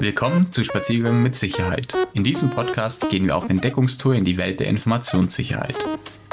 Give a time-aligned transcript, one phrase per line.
[0.00, 1.96] Willkommen zu Spaziergang mit Sicherheit.
[2.14, 5.76] In diesem Podcast gehen wir auf Entdeckungstour in die Welt der Informationssicherheit.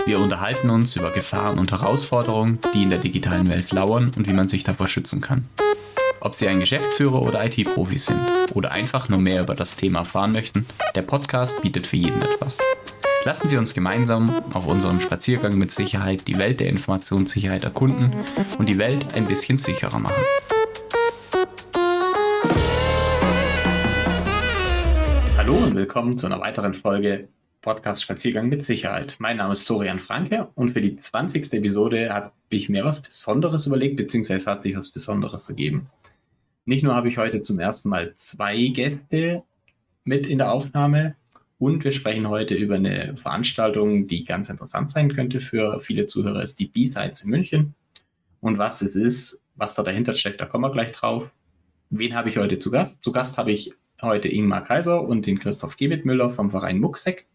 [0.05, 4.33] Wir unterhalten uns über Gefahren und Herausforderungen, die in der digitalen Welt lauern und wie
[4.33, 5.47] man sich davor schützen kann.
[6.19, 8.19] Ob Sie ein Geschäftsführer oder IT-Profi sind
[8.53, 10.65] oder einfach nur mehr über das Thema erfahren möchten,
[10.95, 12.57] der Podcast bietet für jeden etwas.
[13.25, 18.13] Lassen Sie uns gemeinsam auf unserem Spaziergang mit Sicherheit die Welt der Informationssicherheit erkunden
[18.57, 20.23] und die Welt ein bisschen sicherer machen.
[25.71, 27.29] Und willkommen zu einer weiteren Folge
[27.61, 29.15] Podcast Spaziergang mit Sicherheit.
[29.19, 31.53] Mein Name ist Florian Franke und für die 20.
[31.53, 35.87] Episode habe ich mir was Besonderes überlegt, beziehungsweise hat sich was Besonderes ergeben.
[36.65, 39.43] Nicht nur habe ich heute zum ersten Mal zwei Gäste
[40.03, 41.15] mit in der Aufnahme,
[41.57, 46.41] und wir sprechen heute über eine Veranstaltung, die ganz interessant sein könnte für viele Zuhörer,
[46.41, 47.75] ist die B-Sides in München.
[48.41, 51.31] Und was es ist, was da dahinter steckt, da kommen wir gleich drauf.
[51.91, 53.05] Wen habe ich heute zu Gast?
[53.05, 57.27] Zu Gast habe ich heute Ingmar Kaiser und den Christoph Gebetmüller vom Verein Muxek,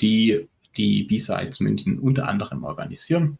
[0.00, 3.38] die die B-Sides München unter anderem organisieren.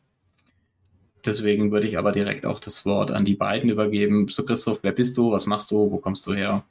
[1.25, 4.29] Deswegen würde ich aber direkt auch das Wort an die beiden übergeben.
[4.29, 5.33] So Christoph, wer bist du?
[5.33, 5.91] Was machst du?
[5.91, 6.65] Wo kommst du her?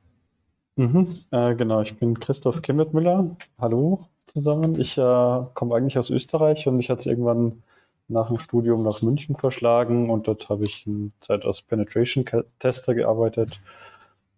[0.75, 3.35] Mhm, äh, genau, ich bin Christoph Kimmertmüller.
[3.59, 4.79] Hallo zusammen.
[4.79, 7.63] Ich äh, komme eigentlich aus Österreich und mich hat irgendwann
[8.07, 12.25] nach dem Studium nach München verschlagen und dort habe ich eine Zeit als Penetration
[12.57, 13.59] Tester gearbeitet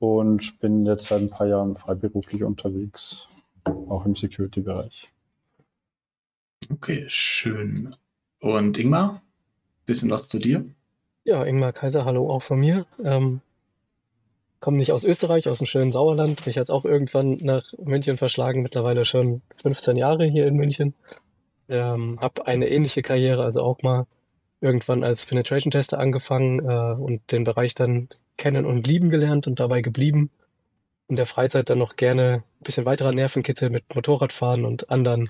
[0.02, 3.30] und bin jetzt seit ein paar Jahren freiberuflich unterwegs,
[3.64, 5.12] auch im Security-Bereich.
[6.72, 7.96] Okay, schön.
[8.40, 9.22] Und Ingmar,
[9.86, 10.66] bisschen was zu dir?
[11.24, 12.88] Ja, Ingmar Kaiser, hallo auch von mir.
[13.04, 13.42] Ähm,
[14.60, 16.48] komme nicht aus Österreich, aus dem schönen Sauerland.
[16.48, 20.96] Mich hat es auch irgendwann nach München verschlagen, mittlerweile schon 15 Jahre hier in München.
[21.70, 24.08] Ähm, habe eine ähnliche Karriere, also auch mal
[24.62, 29.60] irgendwann als Penetration Tester angefangen äh, und den Bereich dann kennen und lieben gelernt und
[29.60, 30.30] dabei geblieben.
[31.08, 35.30] In der Freizeit dann noch gerne ein bisschen weiterer Nervenkitzel mit Motorradfahren und anderen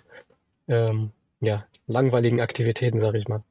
[0.68, 3.44] ähm, ja, langweiligen Aktivitäten, sage ich mal.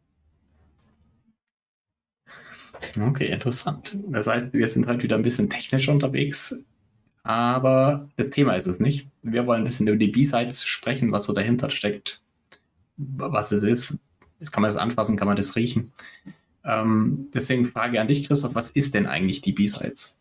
[2.98, 3.98] Okay, interessant.
[4.08, 6.58] Das heißt, wir sind halt wieder ein bisschen technisch unterwegs,
[7.22, 9.08] aber das Thema ist es nicht.
[9.22, 12.22] Wir wollen ein bisschen über die B-Sides sprechen, was so dahinter steckt,
[12.96, 13.98] was es ist.
[14.40, 15.92] Jetzt kann man das anfassen, kann man das riechen.
[16.64, 20.16] Ähm, deswegen Frage an dich, Christoph, was ist denn eigentlich die B-Sides?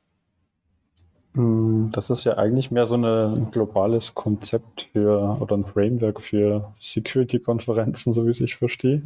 [1.33, 6.21] Hm, das ist ja eigentlich mehr so eine, ein globales Konzept für oder ein Framework
[6.21, 9.03] für Security-Konferenzen, so wie ich verstehe.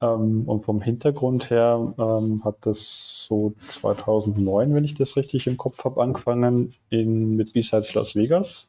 [0.00, 5.56] Ähm, und vom Hintergrund her ähm, hat das so 2009, wenn ich das richtig im
[5.56, 8.68] Kopf habe, angefangen in, mit B-Sides Las Vegas,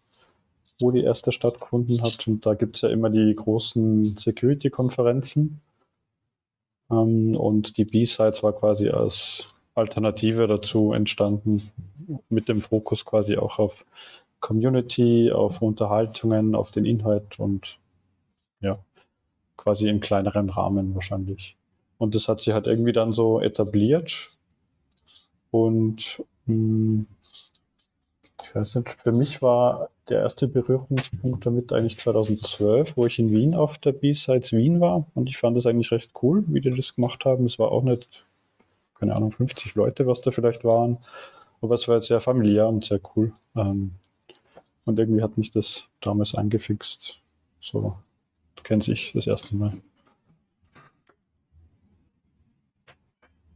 [0.80, 2.28] wo die erste stattgefunden hat.
[2.28, 5.62] Und da gibt es ja immer die großen Security-Konferenzen.
[6.92, 11.72] Ähm, und die B-Sides war quasi als Alternative dazu entstanden,
[12.30, 13.86] mit dem Fokus quasi auch auf
[14.40, 17.80] Community, auf Unterhaltungen, auf den Inhalt und
[18.62, 18.80] ja,
[19.56, 21.58] quasi im kleineren Rahmen wahrscheinlich.
[21.98, 24.32] Und das hat sich halt irgendwie dann so etabliert.
[25.52, 27.08] Und mh, hm,
[28.44, 33.32] ich weiß nicht, für mich war der erste Berührungspunkt damit eigentlich 2012, wo ich in
[33.32, 35.06] Wien auf der B-Sides Wien war.
[35.16, 37.46] Und ich fand das eigentlich recht cool, wie die das gemacht haben.
[37.46, 38.26] Es war auch nicht,
[39.00, 40.98] keine Ahnung, 50 Leute, was da vielleicht waren.
[41.62, 43.34] Aber es war jetzt sehr familiär und sehr cool.
[43.56, 43.96] Ähm,
[44.86, 47.20] und irgendwie hat mich das damals angefixt.
[47.60, 47.98] So
[48.64, 49.74] kennt sich das erste Mal.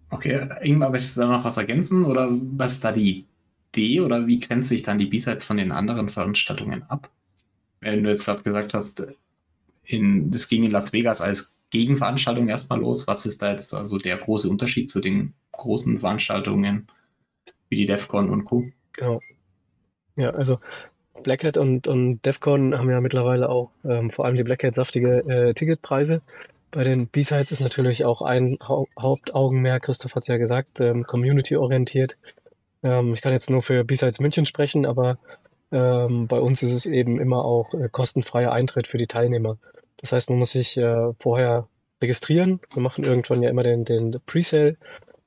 [0.09, 3.25] Okay, Ingmar, möchtest du da noch was ergänzen oder was ist da die
[3.73, 7.09] Idee oder wie grenzt sich dann die B-Sides von den anderen Veranstaltungen ab?
[7.79, 13.07] Wenn du jetzt gerade gesagt hast, das ging in Las Vegas als Gegenveranstaltung erstmal los,
[13.07, 16.87] was ist da jetzt also der große Unterschied zu den großen Veranstaltungen
[17.69, 18.65] wie die DEFCON und Co.?
[18.93, 19.21] Genau.
[20.17, 20.59] Ja, also
[21.23, 24.75] Black Hat und, und DEFCON haben ja mittlerweile auch ähm, vor allem die Black Hat
[24.75, 26.21] saftige äh, Ticketpreise.
[26.71, 31.03] Bei den B-Sides ist natürlich auch ein ha Hauptaugenmerk, Christoph hat es ja gesagt, ähm,
[31.03, 32.17] community-orientiert.
[32.83, 35.17] Ähm, ich kann jetzt nur für B-Sides München sprechen, aber
[35.71, 39.57] ähm, bei uns ist es eben immer auch äh, kostenfreier Eintritt für die Teilnehmer.
[39.97, 41.67] Das heißt, man muss sich äh, vorher
[42.01, 42.59] registrieren.
[42.73, 44.77] Wir machen irgendwann ja immer den, den Presale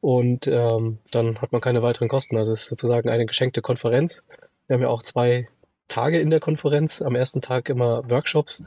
[0.01, 2.37] und ähm, dann hat man keine weiteren Kosten.
[2.37, 4.25] Also es ist sozusagen eine geschenkte Konferenz.
[4.67, 5.49] Wir haben ja auch zwei
[5.89, 7.01] Tage in der Konferenz.
[7.01, 8.63] Am ersten Tag immer Workshops.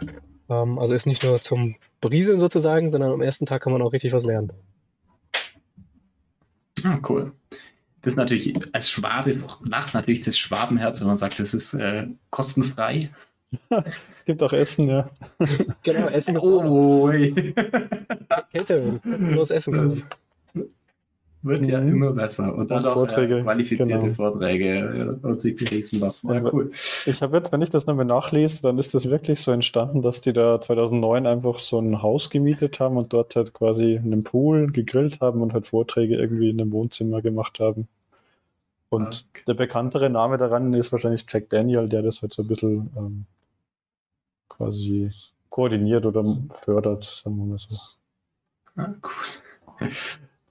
[0.49, 3.93] Ähm, also ist nicht nur zum Berieseln sozusagen, sondern am ersten Tag kann man auch
[3.93, 4.53] richtig was lernen.
[6.83, 7.33] Ah, cool.
[8.07, 12.07] Das ist natürlich als Schwabe, lacht natürlich das Schwabenherz, wenn man sagt, das ist äh,
[12.29, 13.09] kostenfrei.
[13.69, 13.83] es
[14.25, 15.09] gibt auch Essen, ja.
[15.83, 16.37] Genau, Essen.
[16.37, 17.53] Oh, hey.
[18.53, 19.01] Catering.
[19.03, 19.73] Bloß Essen.
[19.73, 20.07] Das,
[21.43, 21.89] wird ja Mhm.
[21.89, 22.55] immer besser.
[22.55, 24.13] Und dann Und auch Vorträge, äh, qualifizierte genau.
[24.13, 26.33] Vorträge äh, und sie gelesen lassen.
[26.33, 26.71] Ja, cool.
[27.05, 30.21] Ich habe jetzt, wenn ich das nochmal nachlese, dann ist das wirklich so entstanden, dass
[30.21, 34.23] die da 2009 einfach so ein Haus gemietet haben und dort halt quasi in einem
[34.23, 37.89] Pool gegrillt haben und halt Vorträge irgendwie in einem Wohnzimmer gemacht haben.
[38.89, 39.43] Und Okay.
[39.47, 43.25] der bekanntere Name daran ist wahrscheinlich Jack Daniel, der das halt so ein bisschen ähm,
[44.49, 45.11] quasi
[45.49, 46.23] koordiniert oder
[46.63, 47.77] fördert, sagen wir mal so.
[48.75, 49.89] Ah, cool.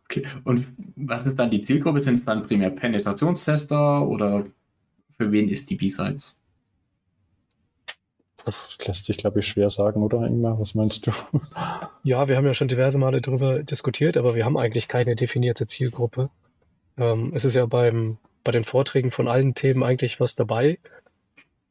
[0.05, 0.27] Okay.
[0.45, 0.67] Und
[0.97, 2.01] was ist dann die Zielgruppe?
[2.01, 4.47] Sind es dann primär Penetrationstester oder
[5.17, 6.41] für wen ist die B-Sides?
[8.45, 10.61] Das lässt sich, glaube ich, schwer sagen, oder Ingmar?
[10.61, 11.11] Was meinst du?
[12.05, 15.67] Ja, wir haben ja schon diverse Male darüber diskutiert, aber wir haben eigentlich keine definierte
[15.67, 16.31] Zielgruppe.
[16.99, 20.79] Ähm, es ist ja beim, bei den Vorträgen von allen Themen eigentlich was dabei.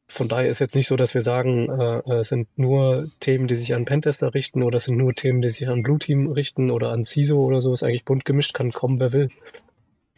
[0.08, 3.56] Von daher ist jetzt nicht so, dass wir sagen, äh, es sind nur Themen, die
[3.56, 6.70] sich an Pentester richten oder es sind nur Themen, die sich an Blue Team richten
[6.70, 7.72] oder an CISO oder so.
[7.72, 9.30] Ist eigentlich bunt gemischt, kann kommen, wer will.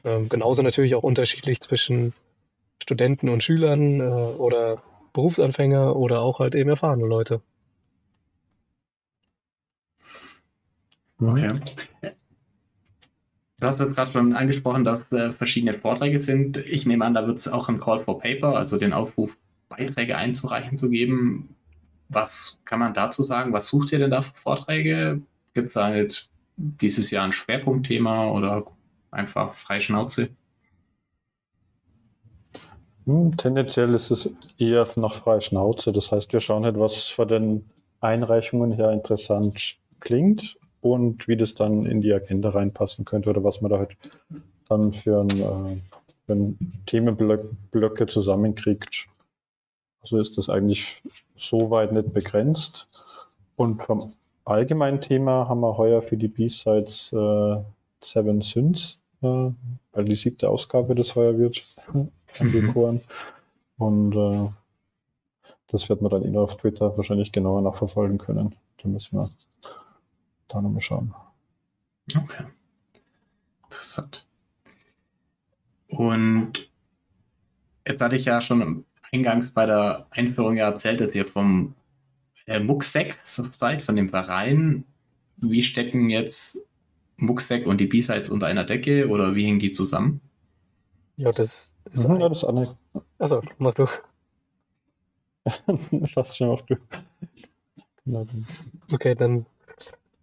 [0.05, 2.12] Ähm, genauso natürlich auch unterschiedlich zwischen
[2.82, 4.82] Studenten und Schülern äh, oder
[5.14, 7.40] Berufsanfänger oder auch halt eben erfahrene Leute.
[11.20, 11.61] Okay.
[13.60, 16.58] Du hast jetzt gerade schon angesprochen, dass äh, verschiedene Vorträge sind.
[16.58, 19.37] Ich nehme an, da wird es auch einen Call for Paper, also den Aufruf,
[19.69, 21.56] Beiträge einzureichen, zu geben.
[22.08, 23.52] Was kann man dazu sagen?
[23.52, 25.22] Was sucht ihr denn da für Vorträge?
[25.55, 28.64] Gibt es da jetzt dieses Jahr ein Schwerpunktthema oder
[29.10, 30.31] einfach frei Schnauze?
[33.06, 35.90] Hm, tendenziell ist es eher nach freier Schnauze.
[35.90, 37.64] Das heißt, wir schauen halt, was von den
[38.00, 43.60] Einreichungen her interessant klingt und wie das dann in die Agenda reinpassen könnte oder was
[43.60, 43.96] man da halt
[44.69, 45.80] dann für, ein, äh,
[46.26, 49.08] für ein Themenblöcke zusammenkriegt.
[50.02, 51.02] Also ist das eigentlich
[51.36, 52.88] so weit nicht begrenzt.
[53.56, 54.12] Und vom
[54.44, 57.56] allgemeinen Thema haben wir heuer für die B-Sides äh,
[58.00, 59.26] Seven Sins, äh,
[59.92, 61.64] weil die siebte Ausgabe des heuer wird,
[62.38, 63.00] angekoren.
[63.78, 64.50] Und äh,
[65.69, 68.54] das wird man dann eh auf Twitter wahrscheinlich genauer nachverfolgen können.
[68.82, 69.30] Da müssen wir
[70.48, 71.14] da nochmal schauen.
[72.16, 72.44] Okay.
[73.64, 74.26] Interessant.
[75.88, 76.70] Und
[77.86, 81.74] jetzt hatte ich ja schon eingangs bei der Einführung ja erzählt, dass ihr vom
[82.46, 84.84] äh, Mucksec seid, von dem Verein.
[85.36, 86.58] Wie stecken jetzt
[87.16, 90.20] Mucksec und die B-Sides unter einer Decke oder wie hängen die zusammen?
[91.16, 92.76] Ja, das ist Mhm, ja, das Anne.
[93.18, 93.86] Also, mach du.
[96.12, 96.76] Fast schon auch du.
[98.04, 98.26] Genau,
[98.92, 99.46] Okay, dann.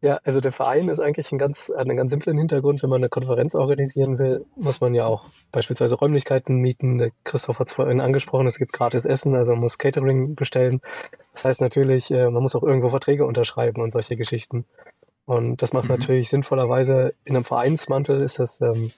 [0.06, 2.84] Ja, also der Verein ist eigentlich ein ganz, hat einen ganz simplen Hintergrund.
[2.84, 7.00] Wenn man eine Konferenz organisieren will, muss man ja auch beispielsweise Räumlichkeiten mieten.
[7.00, 10.80] Der Christoph hat es vorhin angesprochen, es gibt gratis Essen, also man muss Catering bestellen.
[11.34, 14.66] Das heißt natürlich, äh, man muss auch irgendwo Verträge unterschreiben und solche Geschichten.
[15.26, 15.96] Und das macht Mhm.
[15.96, 18.92] natürlich sinnvollerweise in einem Vereinsmantel ist das ähm,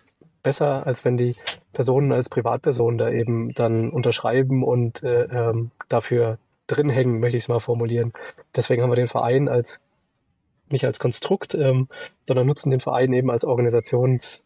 [0.44, 1.38] besser, als wenn die
[1.72, 6.38] Personen als Privatpersonen da eben dann unterschreiben und äh, ähm, dafür
[6.68, 8.12] drin hängen, möchte ich es mal formulieren.
[8.58, 9.82] Deswegen haben wir den Verein als
[10.72, 11.88] nicht als Konstrukt, ähm,
[12.28, 14.44] sondern nutzen den Verein eben als Organisationseinheit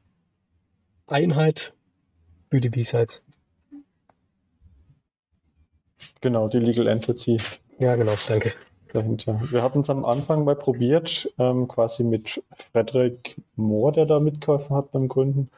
[2.50, 3.24] für die B-Sides.
[6.22, 7.40] Genau, die Legal Entity
[7.80, 8.54] Ja, genau, danke.
[8.94, 9.42] dahinter.
[9.50, 14.76] Wir hatten es am Anfang mal probiert, ähm, quasi mit Frederik Mohr, der da mitgeholfen
[14.76, 15.50] hat beim Gründen.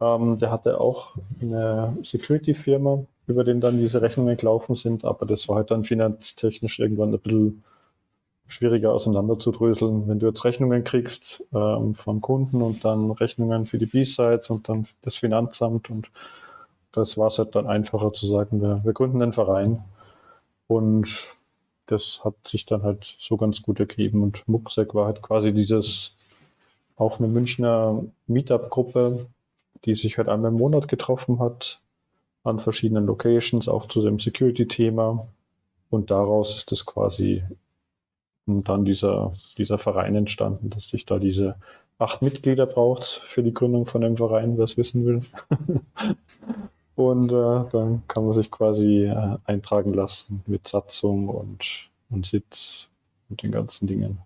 [0.00, 5.48] Ähm, der hatte auch eine Security-Firma, über den dann diese Rechnungen gelaufen sind, aber das
[5.48, 7.62] war halt dann finanztechnisch irgendwann ein bisschen
[8.52, 10.08] schwieriger auseinanderzudröseln.
[10.08, 14.68] Wenn du jetzt Rechnungen kriegst ähm, vom Kunden und dann Rechnungen für die B-Sides und
[14.68, 16.10] dann das Finanzamt und
[16.92, 19.82] das war es halt dann einfacher zu sagen, wir, wir gründen den Verein.
[20.66, 21.34] Und
[21.86, 24.22] das hat sich dann halt so ganz gut ergeben.
[24.22, 26.14] Und Mucksec war halt quasi dieses,
[26.96, 29.26] auch eine Münchner Meetup-Gruppe,
[29.84, 31.80] die sich halt einmal im Monat getroffen hat,
[32.44, 35.26] an verschiedenen Locations, auch zu dem Security-Thema.
[35.90, 37.42] Und daraus ist das quasi
[38.46, 41.56] dann dieser, dieser Verein entstanden, dass sich da diese
[41.98, 45.20] acht Mitglieder braucht für die Gründung von einem Verein, wer es wissen will.
[46.94, 52.90] Und äh, dann kann man sich quasi äh, eintragen lassen mit Satzung und, und Sitz
[53.30, 54.18] und den ganzen Dingen.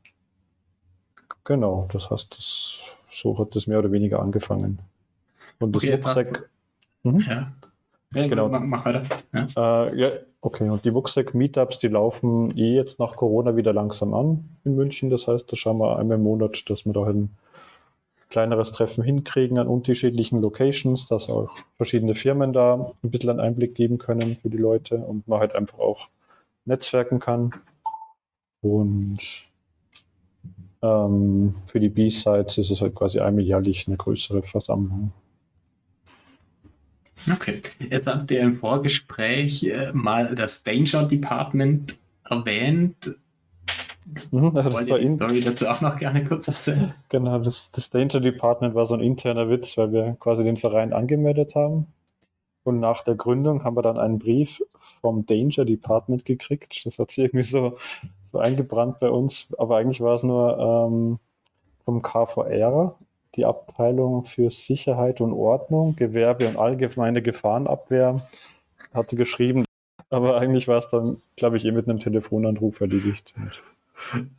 [1.44, 2.80] Genau, das heißt, das,
[3.12, 4.80] so hat das mehr oder weniger angefangen.
[5.60, 6.50] Und das Okay, Rucksack,
[7.04, 7.20] mhm.
[7.20, 7.52] Ja.
[8.14, 8.48] ja Genau.
[8.48, 9.04] Mach, mach weiter.
[9.32, 9.86] Ja.
[9.86, 10.10] Äh, ja,
[10.46, 10.70] okay.
[10.70, 15.10] Und die Wuchsec-Meetups, die laufen eh jetzt nach Corona wieder langsam an in München.
[15.10, 17.30] Das heißt, da schauen wir einmal im Monat, dass wir da ein
[18.30, 23.74] kleineres Treffen hinkriegen an unterschiedlichen Locations, dass auch verschiedene Firmen da ein bisschen einen Einblick
[23.74, 26.08] geben können für die Leute und man halt einfach auch
[26.64, 27.52] netzwerken kann.
[28.62, 29.18] Und
[30.82, 35.12] Ähm, für die B-Sides ist es halt quasi einmal jährlich eine größere Versammlung.
[37.32, 37.62] Okay.
[37.90, 43.16] Jetzt habt ihr im Vorgespräch äh, mal das Danger Department erwähnt.
[44.30, 46.94] Mhm, also das war die Story dazu auch noch gerne kurz erzählen?
[47.08, 50.92] Genau, das, das Danger Department war so ein interner Witz, weil wir quasi den Verein
[50.92, 51.88] angemeldet haben.
[52.62, 54.60] Und nach der Gründung haben wir dann einen Brief
[55.00, 56.84] vom Danger Department gekriegt.
[56.84, 57.76] Das hat sich irgendwie so,
[58.32, 59.48] so eingebrannt bei uns.
[59.58, 61.18] Aber eigentlich war es nur ähm,
[61.84, 62.96] vom KVR,
[63.36, 68.26] die Abteilung für Sicherheit und Ordnung, Gewerbe und allgemeine Gefahrenabwehr,
[68.92, 69.64] hatte geschrieben.
[70.10, 73.34] Aber eigentlich war es dann, glaube ich, eh mit einem Telefonanruf erledigt.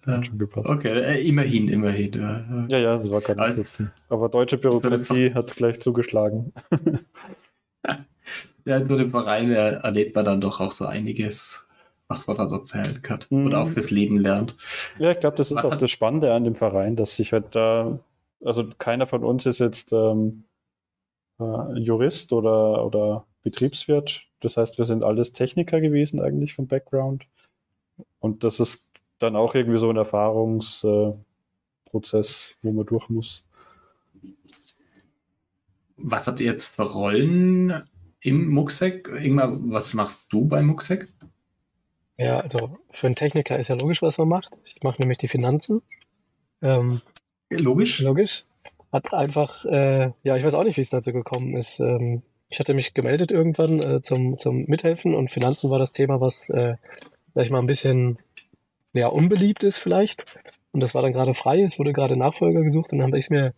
[0.06, 0.70] Hat schon gepasst.
[0.70, 2.68] Okay, äh, immerhin, immerhin.
[2.70, 3.63] Ja, ja, es war kein also,
[4.10, 6.54] Aber deutsche Bürokratie hat gleich zugeschlagen.
[8.66, 11.68] ja, so dem Verein erlebt man dann doch auch so einiges,
[12.08, 13.48] was man da erzählen kann mhm.
[13.48, 14.56] oder auch fürs Leben lernt.
[15.00, 17.56] Ja, ich glaube, das ist was auch das Spannende an dem Verein, dass sich halt
[17.56, 18.00] da,
[18.44, 20.46] also keiner von uns ist jetzt ähm,
[21.39, 24.25] äh, Jurist oder, oder Betriebswirt.
[24.41, 27.25] Das heißt, wir sind alles Techniker gewesen eigentlich vom Background.
[28.20, 28.84] Und das ist
[29.20, 31.25] dann auch irgendwie so ein Erfahrungsprozess,
[32.51, 33.44] äh, wo man durch muss.
[35.98, 37.84] Was habt ihr jetzt für Rollen
[38.20, 39.08] im Muxec?
[39.10, 41.12] Ingmar, was machst du beim Muxec?
[42.17, 44.51] Ja, also für einen Techniker ist ja logisch, was man macht.
[44.63, 45.82] Ich mache nämlich die Finanzen.
[46.62, 47.01] Ähm,
[47.50, 48.00] logisch?
[48.00, 48.44] Logisch.
[48.92, 51.80] Hat einfach, äh, ja, ich weiß auch nicht, wie es dazu gekommen ist.
[51.80, 56.22] Ähm, ich hatte mich gemeldet irgendwann äh, zum, zum Mithelfen und Finanzen war das Thema,
[56.22, 56.75] was, äh,
[57.34, 58.20] sag ich mal, ein bisschen
[58.94, 60.25] ja, unbeliebt ist vielleicht.
[60.72, 63.25] Und das war dann gerade frei, es wurde gerade Nachfolger gesucht und dann habe ich
[63.25, 63.54] es mir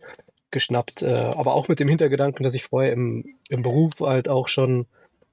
[0.50, 1.02] geschnappt.
[1.02, 4.86] Äh, aber auch mit dem Hintergedanken, dass ich vorher im, im Beruf halt auch schon,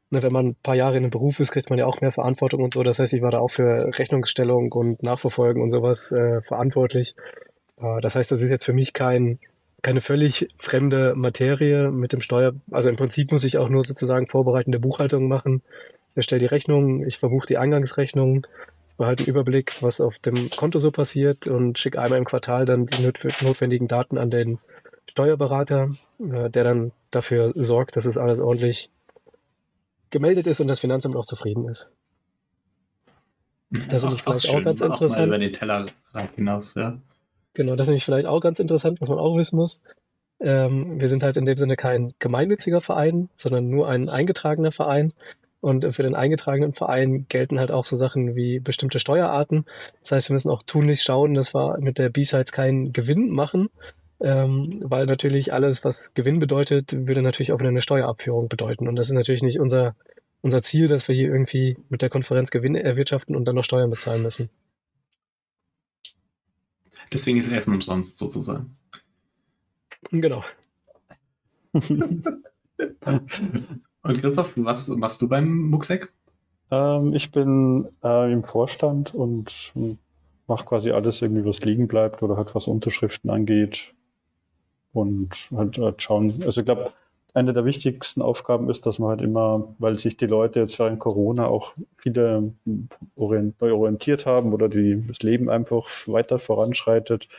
[0.10, 2.12] ne, wenn man ein paar Jahre in einem Beruf ist, kriegt man ja auch mehr
[2.12, 2.84] Verantwortung und so.
[2.84, 7.16] Das heißt, ich war da auch für Rechnungsstellung und Nachverfolgen und sowas äh, verantwortlich.
[7.82, 9.40] Äh, das heißt, das ist jetzt für mich kein,
[9.82, 12.54] keine völlig fremde Materie mit dem Steuer.
[12.72, 15.62] Also im Prinzip muss ich auch nur sozusagen vorbereitende Buchhaltung machen.
[16.12, 18.48] Ich erstelle die Rechnung, ich verbuche die Eingangsrechnung,
[18.98, 22.88] behalte einen Überblick, was auf dem Konto so passiert und schicke einmal im Quartal dann
[22.88, 23.04] die
[23.42, 24.58] notwendigen Daten an den
[25.10, 28.90] Steuerberater, äh, der dann dafür sorgt, dass es alles ordentlich
[30.10, 31.90] gemeldet ist und das Finanzamt auch zufrieden ist.
[33.70, 35.22] Das ist nämlich vielleicht auch, auch ganz interessant.
[35.22, 35.86] Auch über den Teller
[36.36, 36.98] hinaus, ja.
[37.58, 39.82] Genau, das ist nämlich vielleicht auch ganz interessant, was man auch wissen muss.
[40.40, 45.12] Ähm, wir sind halt in dem Sinne kein gemeinnütziger Verein, sondern nur ein eingetragener Verein.
[45.60, 49.66] Und für den eingetragenen Verein gelten halt auch so Sachen wie bestimmte Steuerarten.
[50.02, 53.70] Das heißt, wir müssen auch tunlichst schauen, dass wir mit der B-Sides keinen Gewinn machen,
[54.20, 58.88] ähm, weil natürlich alles, was Gewinn bedeutet, würde natürlich auch wieder eine Steuerabführung bedeuten.
[58.88, 59.96] Und das ist natürlich nicht unser,
[60.44, 63.90] unser Ziel, dass wir hier irgendwie mit der Konferenz Gewinn erwirtschaften und dann noch Steuern
[63.90, 64.52] bezahlen müssen.
[67.12, 68.78] Deswegen ist Essen umsonst sozusagen.
[70.12, 70.42] Genau.
[71.74, 72.24] und
[74.04, 76.12] Christoph, was machst du beim Muxek?
[76.72, 79.74] Ähm, ich bin äh, im Vorstand und
[80.48, 83.94] mache quasi alles irgendwie, was liegen bleibt oder halt was Unterschriften angeht,
[84.98, 86.42] und halt, halt schauen.
[86.44, 86.92] Also ich glaube,
[87.38, 90.98] eine der wichtigsten Aufgaben ist, dass man halt immer, weil sich die Leute jetzt in
[90.98, 92.52] Corona auch viele
[93.16, 97.30] orientiert haben oder die, das Leben einfach weiter voranschreitet,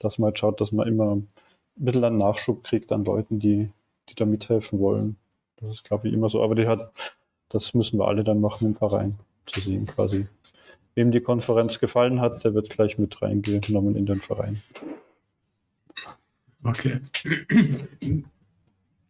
[0.00, 1.28] dass man halt schaut, dass man immer ein
[1.76, 3.70] bisschen einen Nachschub kriegt an Leuten, die,
[4.08, 5.16] die da mithelfen wollen.
[5.58, 6.42] Das ist, glaube ich, immer so.
[6.42, 7.14] Aber die hat,
[7.48, 10.26] das müssen wir alle dann machen im Verein zu sehen, quasi.
[10.96, 14.62] Wem die Konferenz gefallen hat, der wird gleich mit reingenommen in den Verein.
[16.64, 17.00] Okay.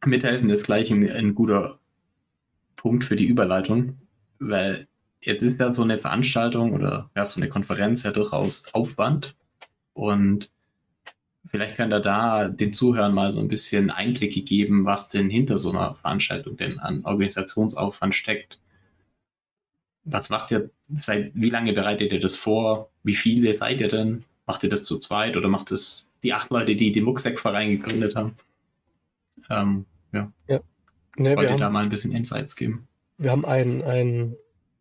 [0.07, 1.79] Mithelfen ist gleich ein, ein guter
[2.77, 3.99] Punkt für die Überleitung,
[4.39, 4.87] weil
[5.21, 9.35] jetzt ist ja so eine Veranstaltung oder ja, so eine Konferenz ja durchaus Aufwand
[9.95, 10.51] und
[11.47, 15.59] vielleicht könnt ihr da den Zuhörern mal so ein bisschen Einblicke geben, was denn hinter
[15.59, 18.59] so einer Veranstaltung denn an Organisationsaufwand steckt.
[20.05, 20.71] Was macht ihr,
[21.01, 22.91] seit wie lange bereitet ihr das vor?
[23.03, 24.25] Wie viele seid ihr denn?
[24.47, 28.17] Macht ihr das zu zweit oder macht es die acht Leute, die den Mucksack-Verein gegründet
[28.17, 28.37] haben.
[29.49, 30.33] Ähm, ja.
[30.49, 30.61] ja.
[31.17, 32.89] Nee, Wollte da mal ein bisschen Insights geben.
[33.19, 34.37] Wir haben ein, ein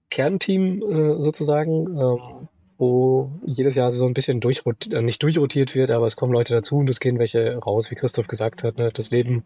[0.09, 2.47] Kernteam äh, sozusagen, ähm,
[2.77, 6.53] wo jedes Jahr so ein bisschen durchrotiert, äh, nicht durchrotiert wird, aber es kommen Leute
[6.53, 8.77] dazu und es gehen welche raus, wie Christoph gesagt hat.
[8.77, 8.91] Ne?
[8.93, 9.43] Das Leben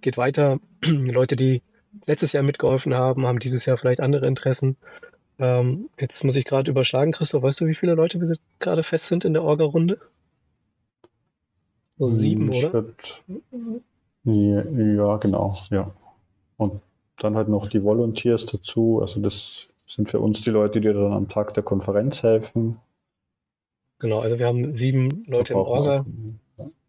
[0.00, 0.58] geht weiter.
[0.84, 1.62] Leute, die
[2.06, 4.76] letztes Jahr mitgeholfen haben, haben dieses Jahr vielleicht andere Interessen.
[5.38, 9.08] Ähm, jetzt muss ich gerade überschlagen, Christoph, weißt du, wie viele Leute wir gerade fest
[9.08, 9.98] sind in der Orga-Runde?
[11.98, 12.72] So sieben, oder?
[12.72, 13.22] Wird,
[14.24, 15.92] ja, genau, ja.
[16.56, 16.80] Und
[17.18, 19.00] dann halt noch die Volunteers dazu.
[19.00, 22.78] Also das sind für uns die Leute, die dann am Tag der Konferenz helfen.
[23.98, 26.06] Genau, also wir haben sieben Leute im Orga,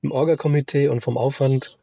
[0.01, 1.77] im Orga-Komitee und vom Aufwand.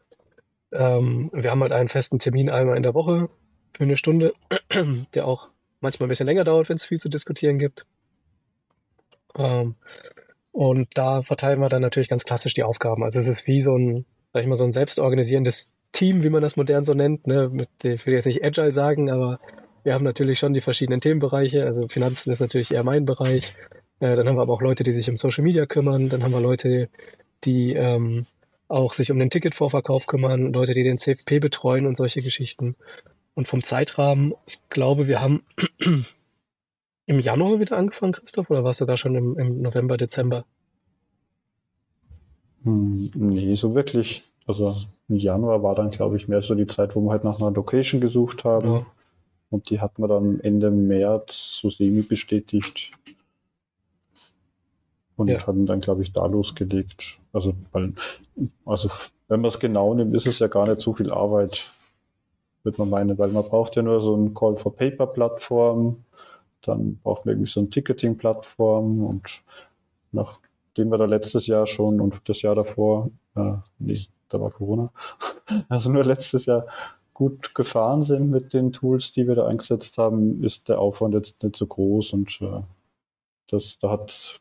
[0.73, 3.29] Ähm, wir haben halt einen festen Termin einmal in der Woche
[3.75, 4.33] für eine Stunde,
[5.15, 5.49] der auch
[5.81, 7.87] manchmal ein bisschen länger dauert, wenn es viel zu diskutieren gibt.
[9.37, 9.75] Ähm,
[10.53, 13.05] und da verteilen wir dann natürlich ganz klassisch die Aufgaben.
[13.05, 16.43] Also es ist wie so ein, sag ich mal, so ein selbstorganisierendes Team, wie man
[16.43, 17.27] das modern so nennt.
[17.27, 17.49] Ne?
[17.51, 19.41] Mit, ich will jetzt nicht Agile sagen, aber
[19.85, 21.65] wir haben natürlich schon die verschiedenen Themenbereiche.
[21.65, 23.55] Also Finanzen ist natürlich eher mein Bereich.
[24.01, 26.09] Äh, dann haben wir aber auch Leute, die sich um Social Media kümmern.
[26.09, 26.89] Dann haben wir Leute,
[27.45, 28.27] die ähm,
[28.69, 32.77] auch sich um den Ticketvorverkauf kümmern, Leute, die den CFP betreuen und solche Geschichten.
[33.35, 35.45] Und vom Zeitrahmen, ich glaube, wir haben
[37.07, 40.45] im Januar wieder angefangen, Christoph, oder war es sogar schon im, im November, Dezember?
[42.65, 44.25] Hm, nee, so wirklich.
[44.47, 44.77] Also
[45.09, 47.51] im Januar war dann, glaube ich, mehr so die Zeit, wo wir halt nach einer
[47.51, 48.73] Location gesucht haben.
[48.73, 48.87] Ja.
[49.51, 52.93] Und die hatten wir dann Ende März so semi bestätigt.
[55.17, 55.45] Und ja.
[55.47, 57.19] hatten dann, glaube ich, da losgelegt.
[57.33, 57.93] Also, weil,
[58.65, 58.89] also
[59.29, 61.71] wenn man es genau nimmt, ist es ja gar nicht so viel Arbeit,
[62.63, 66.05] würde man meinen, weil man braucht ja nur so ein Call for Paper Plattform,
[66.63, 69.43] dann braucht man irgendwie so eine Ticketing Plattform und
[70.79, 74.93] nachdem wir da letztes Jahr schon und das Jahr davor, äh, nee, da war Corona,
[75.69, 76.67] also nur letztes Jahr
[77.15, 81.43] gut gefahren sind mit den Tools, die wir da eingesetzt haben, ist der Aufwand jetzt
[81.43, 82.63] nicht so groß und äh,
[83.49, 84.41] das, da hat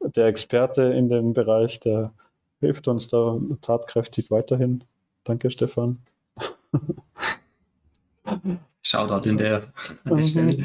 [0.00, 2.12] der Experte in dem Bereich, der
[2.58, 4.82] hilft uns da tatkräftig weiterhin.
[5.22, 5.98] Danke, Stefan.
[8.82, 9.62] Shoutout in der
[10.24, 10.64] Stelle.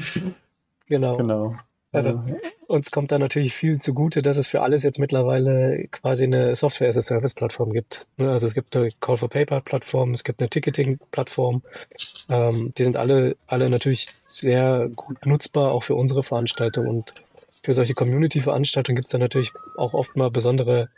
[0.87, 1.17] Genau.
[1.17, 1.55] genau.
[1.93, 2.23] Also
[2.67, 6.87] uns kommt da natürlich viel zugute, dass es für alles jetzt mittlerweile quasi eine Software
[6.87, 8.05] as a Service Plattform gibt.
[8.17, 11.63] Ne, also es gibt eine Call for Paper Plattform, es gibt eine Ticketing Plattform.
[12.29, 16.87] Ähm, die sind alle, alle natürlich sehr gut nutzbar, auch für unsere Veranstaltung.
[16.87, 17.13] Und
[17.61, 20.89] für solche Community-Veranstaltungen gibt es dann natürlich auch oft mal besondere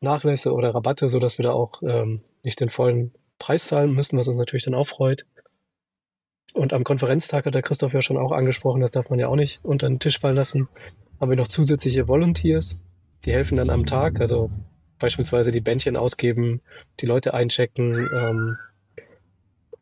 [0.00, 4.28] Nachlässe oder Rabatte, sodass wir da auch ähm, nicht den vollen Preis zahlen müssen, was
[4.28, 5.26] uns natürlich dann auch freut.
[6.52, 9.36] Und am Konferenztag hat der Christoph ja schon auch angesprochen, das darf man ja auch
[9.36, 10.68] nicht unter den Tisch fallen lassen.
[11.20, 12.80] Haben wir noch zusätzliche Volunteers,
[13.24, 14.50] die helfen dann am Tag, also
[14.98, 16.60] beispielsweise die Bändchen ausgeben,
[17.00, 18.56] die Leute einchecken, ähm,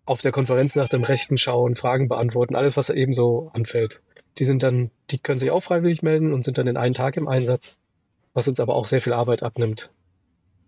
[0.05, 4.01] auf der Konferenz nach dem Rechten schauen, Fragen beantworten, alles, was eben so anfällt.
[4.39, 7.17] Die sind dann, die können sich auch freiwillig melden und sind dann in einen Tag
[7.17, 7.77] im Einsatz,
[8.33, 9.91] was uns aber auch sehr viel Arbeit abnimmt.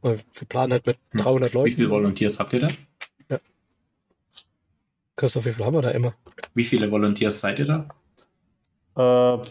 [0.02, 1.58] Wir planen halt mit 300 hm.
[1.58, 1.70] Leuten.
[1.70, 2.70] Wie viele Volunteers habt ihr da?
[5.20, 6.14] Christoph, wie viel haben wir da immer?
[6.54, 7.66] Wie viele Volunteers seid ihr
[8.96, 9.36] da?
[9.36, 9.44] Äh,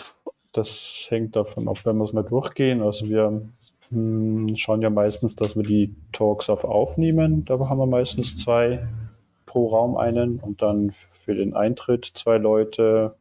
[0.52, 2.82] das hängt davon ab, wenn wir es mal durchgehen.
[2.82, 3.48] Also wir
[3.92, 7.46] hm, schauen ja meistens, dass wir die Talks auf aufnehmen.
[7.46, 8.88] Da haben wir meistens zwei
[9.46, 10.92] pro Raum einen und dann
[11.24, 13.16] für den Eintritt zwei Leute,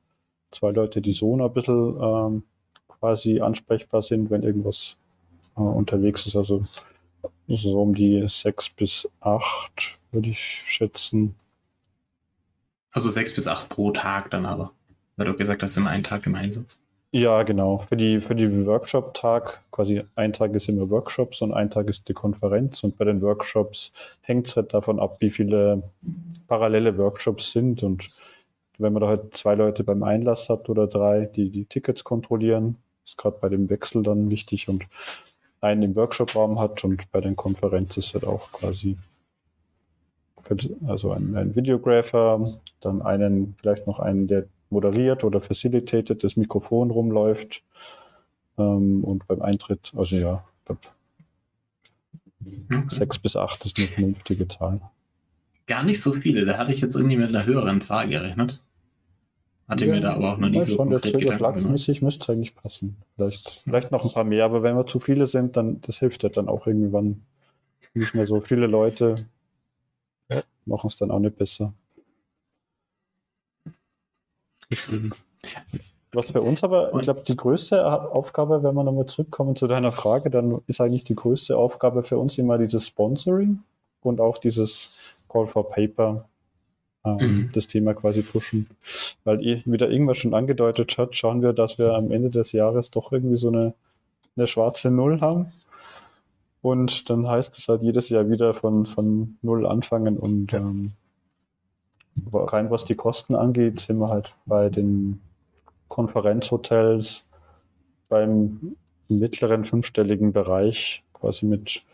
[0.50, 2.42] zwei Leute, die so ein bisschen ähm,
[2.88, 4.96] quasi ansprechbar sind, wenn irgendwas
[5.54, 6.34] äh, unterwegs ist.
[6.34, 6.64] Also
[7.46, 11.34] so um die sechs bis acht würde ich schätzen.
[12.92, 14.72] Also sechs bis acht pro Tag dann aber.
[15.16, 16.78] Weil du gesagt hast, immer einen Tag im Einsatz.
[17.10, 17.78] Ja, genau.
[17.78, 22.06] Für die, für die Workshop-Tag, quasi ein Tag ist immer Workshops und ein Tag ist
[22.08, 22.84] die Konferenz.
[22.84, 25.82] Und bei den Workshops hängt es halt davon ab, wie viele
[26.48, 27.82] parallele Workshops sind.
[27.82, 28.10] Und
[28.76, 32.76] wenn man da halt zwei Leute beim Einlass hat oder drei, die die Tickets kontrollieren,
[33.06, 34.84] ist gerade bei dem Wechsel dann wichtig und
[35.62, 38.96] einen im Workshop-Raum hat und bei den Konferenzen ist halt auch quasi
[40.86, 46.90] also ein, ein Videographer, dann einen, vielleicht noch einen, der moderiert oder facilitated, das Mikrofon
[46.90, 47.62] rumläuft
[48.58, 50.88] ähm, und beim Eintritt, also ja, okay.
[52.88, 54.80] sechs bis acht ist eine vernünftige Zahl.
[55.66, 58.60] Gar nicht so viele, da hatte ich jetzt irgendwie mit einer höheren Zahl gerechnet.
[59.68, 62.30] Hatte ja, mir da aber auch noch nicht so schon konkret der Schlagmäßig müsste es
[62.30, 62.96] eigentlich passen.
[63.14, 66.22] Vielleicht, vielleicht noch ein paar mehr, aber wenn wir zu viele sind, dann das hilft
[66.22, 67.22] ja dann auch irgendwann
[67.92, 69.26] nicht mehr so viele Leute.
[70.68, 71.72] Machen es dann auch nicht besser.
[76.12, 79.92] Was für uns aber, ich glaube, die größte Aufgabe, wenn wir nochmal zurückkommen zu deiner
[79.92, 83.60] Frage, dann ist eigentlich die größte Aufgabe für uns immer dieses Sponsoring
[84.02, 84.92] und auch dieses
[85.28, 86.26] Call for Paper,
[87.04, 87.50] ähm, mhm.
[87.52, 88.68] das Thema quasi pushen.
[89.24, 92.90] Weil, wie der irgendwas schon angedeutet hat, schauen wir, dass wir am Ende des Jahres
[92.90, 93.74] doch irgendwie so eine,
[94.36, 95.52] eine schwarze Null haben.
[96.68, 100.58] Und dann heißt es halt jedes Jahr wieder von, von Null anfangen und ja.
[100.58, 100.92] ähm,
[102.30, 105.18] rein was die Kosten angeht, sind wir halt bei den
[105.88, 107.24] Konferenzhotels
[108.10, 108.76] beim
[109.08, 111.84] mittleren fünfstelligen Bereich, quasi mit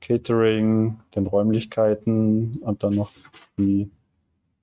[0.00, 3.10] Catering, den Räumlichkeiten und dann noch
[3.58, 3.90] die,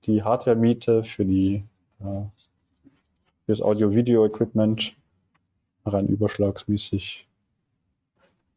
[0.06, 1.62] die Hardware-Miete für die
[1.98, 2.30] für
[3.48, 4.96] das Audio-Video-Equipment
[5.84, 7.27] rein überschlagsmäßig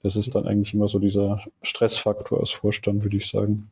[0.04, 3.70] Das ist dann eigentlich immer so dieser Stressfaktor als Vorstand, würde ich sagen.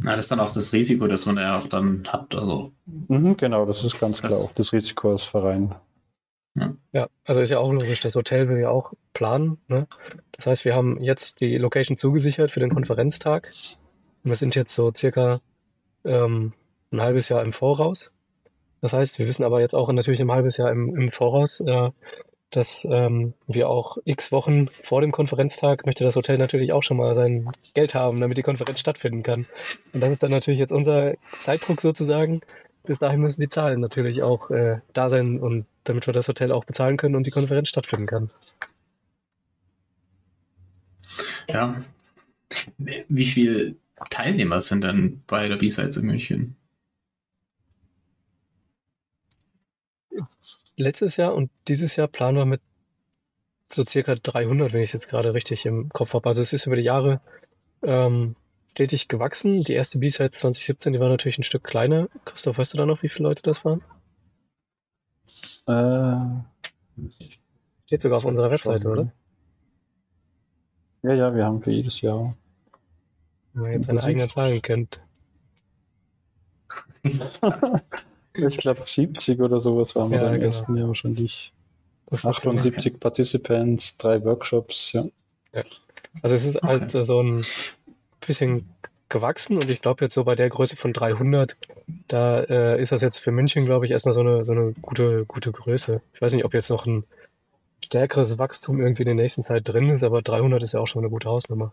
[0.00, 2.34] Na, das ist dann auch das Risiko, das man ja auch dann hat.
[2.34, 2.72] Also.
[2.86, 5.74] Mhm, genau, das ist ganz klar auch das Risiko als Verein.
[6.54, 6.72] Ja.
[6.92, 9.58] ja, also ist ja auch logisch, das Hotel will ja auch planen.
[9.66, 9.88] Ne?
[10.32, 13.52] Das heißt, wir haben jetzt die Location zugesichert für den Konferenztag.
[14.22, 15.40] Und wir sind jetzt so circa
[16.04, 16.52] ähm,
[16.92, 18.12] ein halbes Jahr im Voraus.
[18.80, 21.90] Das heißt, wir wissen aber jetzt auch natürlich ein halbes Jahr im, im Voraus, äh,
[22.56, 26.96] dass ähm, wir auch x Wochen vor dem Konferenztag möchte das Hotel natürlich auch schon
[26.96, 29.46] mal sein Geld haben, damit die Konferenz stattfinden kann.
[29.92, 32.40] Und das ist dann natürlich jetzt unser Zeitdruck sozusagen.
[32.84, 36.52] Bis dahin müssen die Zahlen natürlich auch äh, da sein und damit wir das Hotel
[36.52, 38.30] auch bezahlen können und die Konferenz stattfinden kann.
[41.48, 41.82] Ja.
[43.08, 43.74] Wie viele
[44.10, 46.56] Teilnehmer sind denn bei der B-Sides in München?
[50.76, 52.60] Letztes Jahr und dieses Jahr planen wir mit
[53.72, 56.28] so circa 300, wenn ich es jetzt gerade richtig im Kopf habe.
[56.28, 57.20] Also es ist über die Jahre
[57.82, 58.36] ähm,
[58.70, 59.64] stetig gewachsen.
[59.64, 62.08] Die erste B-Side 2017, die war natürlich ein Stück kleiner.
[62.24, 63.82] Christoph, weißt du da noch, wie viele Leute das waren?
[65.66, 66.44] Äh,
[67.86, 69.12] Steht sogar auf unserer Webseite, oder?
[71.02, 72.34] Ja, ja, wir haben für jedes Jahr.
[73.52, 75.00] Wenn man jetzt seine eigenen Zahlen kennt.
[78.36, 80.46] Ich glaube 70 oder sowas waren wir ja, im genau.
[80.46, 81.52] ersten Jahr wahrscheinlich.
[82.06, 85.04] Das 78 Participants, drei Workshops, ja.
[85.52, 85.62] ja.
[86.22, 86.66] Also es ist okay.
[86.66, 87.44] halt so ein
[88.26, 88.68] bisschen
[89.08, 91.56] gewachsen und ich glaube jetzt so bei der Größe von 300,
[92.08, 95.24] da äh, ist das jetzt für München, glaube ich, erstmal so eine, so eine gute,
[95.26, 96.02] gute Größe.
[96.12, 97.04] Ich weiß nicht, ob jetzt noch ein
[97.84, 101.02] stärkeres Wachstum irgendwie in der nächsten Zeit drin ist, aber 300 ist ja auch schon
[101.02, 101.72] eine gute Hausnummer.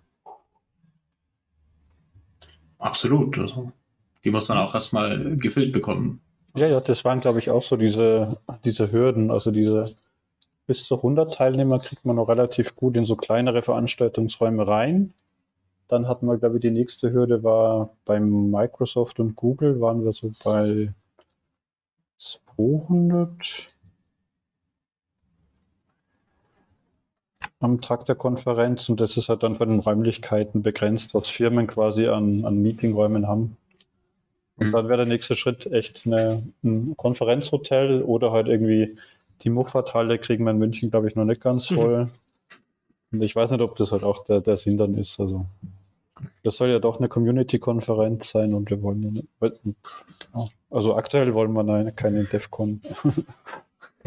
[2.77, 3.37] Absolut.
[3.37, 3.71] Also,
[4.23, 6.21] die muss man auch erstmal gefüllt bekommen.
[6.55, 9.31] Ja, ja, das waren, glaube ich, auch so diese, diese Hürden.
[9.31, 9.95] Also diese
[10.67, 15.13] bis zu 100 Teilnehmer kriegt man noch relativ gut in so kleinere Veranstaltungsräume rein.
[15.89, 20.13] Dann hatten wir, glaube ich, die nächste Hürde war beim Microsoft und Google waren wir
[20.13, 20.93] so bei
[22.17, 23.71] 200
[27.59, 31.67] am Tag der Konferenz und das ist halt dann von den Räumlichkeiten begrenzt, was Firmen
[31.67, 33.57] quasi an, an Meetingräumen haben.
[34.61, 34.73] Und mhm.
[34.73, 38.95] dann wäre der nächste Schritt echt eine, ein Konferenzhotel oder halt irgendwie
[39.41, 41.75] die Muffat-Halle kriegen wir in München, glaube ich, noch nicht ganz mhm.
[41.75, 42.05] voll.
[42.05, 42.11] Mhm.
[43.13, 45.19] Und ich weiß nicht, ob das halt auch der, der Sinn dann ist.
[45.19, 45.47] Also,
[46.43, 49.27] das soll ja doch eine Community-Konferenz sein und wir wollen ja nicht.
[50.69, 52.81] Also, aktuell wollen wir nein, keine DEFCON.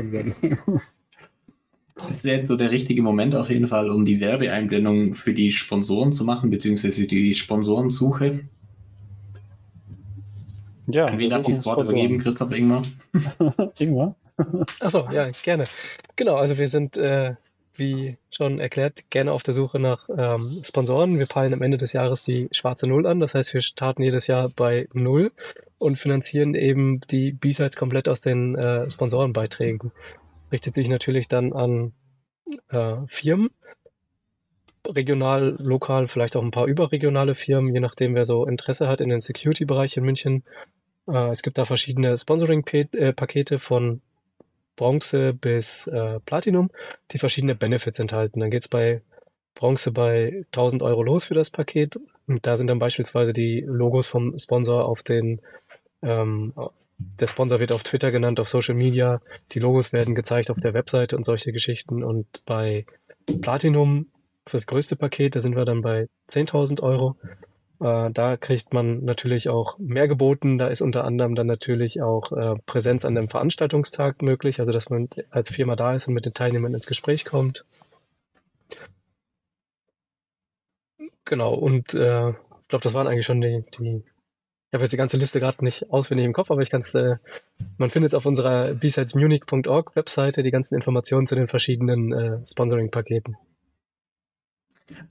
[1.97, 5.51] das wäre jetzt so der richtige Moment auf jeden Fall, um die Werbeeinblendung für die
[5.51, 8.45] Sponsoren zu machen, beziehungsweise die Sponsorensuche.
[10.87, 12.83] Ja, An wen darf ich das Wort übergeben, Christoph Ingmar?
[13.79, 14.16] Ingmar?
[14.81, 15.64] Achso, ja, gerne.
[16.16, 17.35] Genau, also wir sind, äh,
[17.75, 21.18] wie schon erklärt, gerne auf der Suche nach ähm, Sponsoren.
[21.18, 23.20] Wir peilen am Ende des Jahres die schwarze Null an.
[23.20, 25.33] Das heißt, wir starten jedes Jahr bei Null
[25.79, 29.92] und finanzieren eben die B-Sides komplett aus den äh, Sponsorenbeiträgen.
[30.42, 31.92] Das richtet sich natürlich dann an
[32.68, 33.51] äh, Firmen,
[34.87, 39.09] regional, lokal, vielleicht auch ein paar überregionale Firmen, je nachdem, wer so Interesse hat in
[39.09, 40.44] dem Security-Bereich in München.
[41.09, 44.01] Äh, es gibt da verschiedene Sponsoring-Pakete von
[44.77, 46.70] Bronze bis äh, Platinum,
[47.12, 48.40] die verschiedene Benefits enthalten.
[48.40, 49.03] Dann geht's bei
[49.55, 51.99] Bronze bei 1000 Euro los für das Paket.
[52.27, 55.40] Und da sind dann beispielsweise die Logos vom Sponsor auf den,
[56.03, 56.53] ähm,
[56.99, 59.20] der Sponsor wird auf Twitter genannt, auf Social Media.
[59.53, 62.03] Die Logos werden gezeigt auf der Webseite und solche Geschichten.
[62.03, 62.87] Und bei
[63.40, 64.07] Platinum
[64.47, 67.17] ist das größte Paket, da sind wir dann bei 10.000 Euro.
[67.81, 70.59] Äh, da kriegt man natürlich auch mehr geboten.
[70.59, 74.91] Da ist unter anderem dann natürlich auch äh, Präsenz an dem Veranstaltungstag möglich, also dass
[74.91, 77.65] man als Firma da ist und mit den Teilnehmern ins Gespräch kommt.
[81.25, 84.03] Genau, und äh, ich glaube, das waren eigentlich schon die, die
[84.75, 86.93] ich habe jetzt die ganze Liste gerade nicht auswendig im Kopf, aber ich kann es,
[86.97, 87.15] äh,
[87.79, 93.37] man findet es auf unserer bsidesmunich.org Webseite die ganzen Informationen zu den verschiedenen äh, Sponsoring-Paketen.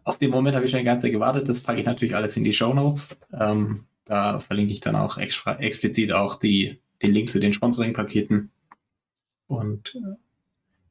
[0.03, 1.49] Auf den Moment habe ich schon die ganze Zeit gewartet.
[1.49, 3.17] Das packe ich natürlich alles in die Show Notes.
[3.33, 8.51] Ähm, da verlinke ich dann auch extra, explizit auch die, den Link zu den Sponsoring-Paketen.
[9.47, 10.15] Und äh,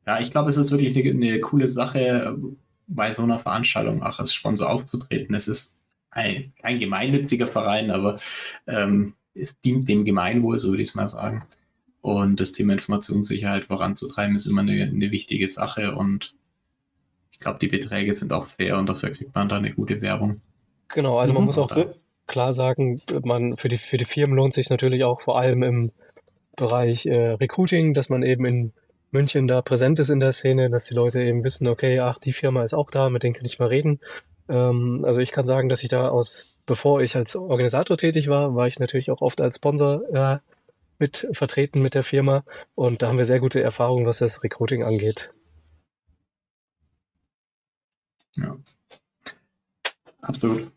[0.06, 2.36] ja, ich glaube, es ist wirklich eine, eine, coole Sache,
[2.88, 5.34] bei so einer Veranstaltung auch als Sponsor aufzutreten.
[5.34, 5.78] Es ist
[6.10, 8.16] ein, kein gemeinnütziger Verein, aber
[8.66, 11.44] ähm, es dient dem Gemeinwohl, so würde ich es mal sagen.
[12.00, 15.94] Und das Thema Informationssicherheit voranzutreiben, ist immer eine, eine wichtige Sache.
[15.94, 16.34] Und
[17.42, 20.40] glaube, die Beträge sind auch fair und dafür kriegt man da eine gute Werbung.
[20.88, 21.46] Genau, also man mhm.
[21.46, 21.94] muss auch da.
[22.26, 25.92] klar sagen, man, für, die, für die Firmen lohnt sich natürlich auch vor allem im
[26.56, 28.72] Bereich äh, Recruiting, dass man eben in
[29.10, 32.32] München da präsent ist in der Szene, dass die Leute eben wissen, okay, ach, die
[32.32, 34.00] Firma ist auch da, mit denen kann ich mal reden.
[34.48, 38.54] Ähm, also ich kann sagen, dass ich da aus, bevor ich als Organisator tätig war,
[38.54, 40.38] war ich natürlich auch oft als Sponsor äh,
[40.98, 44.82] mit vertreten mit der Firma und da haben wir sehr gute Erfahrungen, was das Recruiting
[44.82, 45.32] angeht.
[48.36, 48.56] Ja.
[50.20, 50.70] Absolut.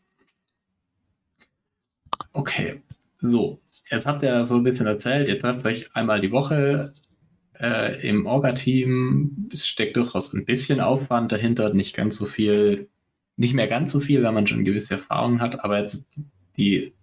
[2.34, 2.82] Okay,
[3.20, 3.60] so.
[3.90, 6.94] Jetzt habt ihr so ein bisschen erzählt, ihr trefft euch einmal die Woche
[7.60, 9.50] äh, im Orga-Team.
[9.54, 12.90] Es steckt durchaus ein bisschen Aufwand dahinter, nicht ganz so viel,
[13.38, 15.64] nicht mehr ganz so viel, wenn man schon gewisse Erfahrungen hat.
[15.64, 16.08] Aber jetzt
[16.58, 16.94] die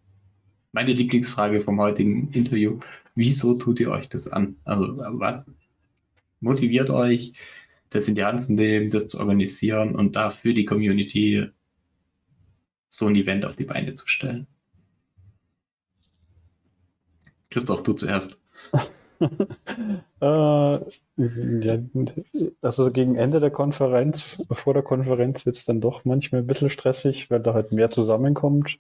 [0.73, 2.81] meine Lieblingsfrage vom heutigen Interview:
[3.15, 4.57] Wieso tut ihr euch das an?
[4.65, 5.45] Also was
[6.41, 7.35] motiviert euch,
[7.93, 11.49] das in die Hand zu nehmen, das zu organisieren und da für die Community
[12.89, 14.47] so ein Event auf die Beine zu stellen?
[17.51, 18.41] Christoph, du zuerst.
[20.21, 20.79] äh,
[22.63, 26.71] also gegen Ende der Konferenz, vor der Konferenz wird es dann doch manchmal ein bisschen
[26.71, 28.79] stressig, weil da halt mehr zusammenkommt.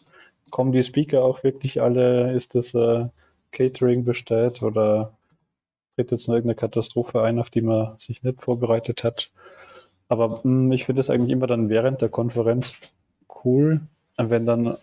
[0.50, 2.32] Kommen die Speaker auch wirklich alle?
[2.32, 3.06] Ist das äh,
[3.52, 5.12] Catering bestellt oder
[5.96, 9.30] tritt jetzt noch irgendeine Katastrophe ein, auf die man sich nicht vorbereitet hat?
[10.08, 12.78] Aber mh, hm, ich finde es eigentlich immer dann während der Konferenz
[13.44, 13.80] cool,
[14.16, 14.76] wenn dann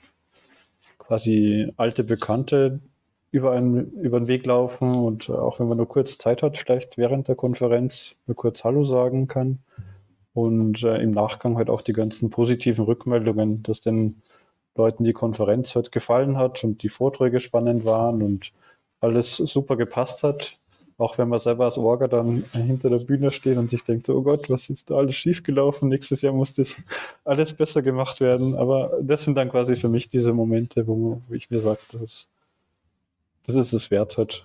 [0.98, 2.80] quasi alte Bekannte
[3.32, 6.98] über, einen, über den Weg laufen und auch wenn man nur kurz Zeit hat, vielleicht
[6.98, 9.60] während der Konferenz nur kurz Hallo sagen kann
[10.34, 14.22] und äh, im Nachgang halt auch die ganzen positiven Rückmeldungen, dass den
[14.76, 18.52] Leuten die Konferenz halt gefallen hat und die Vorträge spannend waren und
[19.02, 20.58] alles super gepasst hat.
[21.00, 24.22] Auch wenn man selber als Orga dann hinter der Bühne steht und sich denkt, oh
[24.22, 25.90] Gott, was ist da alles schiefgelaufen?
[25.90, 26.80] Nächstes Jahr muss das
[27.26, 28.54] alles besser gemacht werden.
[28.56, 32.02] Aber das sind dann quasi für mich diese Momente, wo, wo ich mir sage, das
[32.02, 32.30] ist
[33.46, 34.44] das ist es wert hat.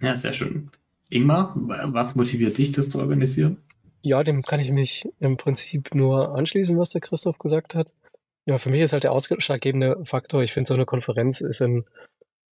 [0.00, 0.70] Ja, sehr schön.
[1.08, 3.56] Ingmar, was motiviert dich, das zu organisieren?
[4.02, 7.94] Ja, dem kann ich mich im Prinzip nur anschließen, was der Christoph gesagt hat.
[8.44, 10.42] Ja, für mich ist halt der ausschlaggebende Faktor.
[10.42, 11.84] Ich finde, so eine Konferenz ist in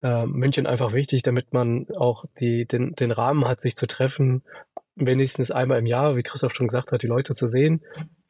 [0.05, 4.43] äh, München einfach wichtig, damit man auch die, den, den Rahmen hat, sich zu treffen,
[4.95, 7.81] wenigstens einmal im Jahr, wie Christoph schon gesagt hat, die Leute zu sehen.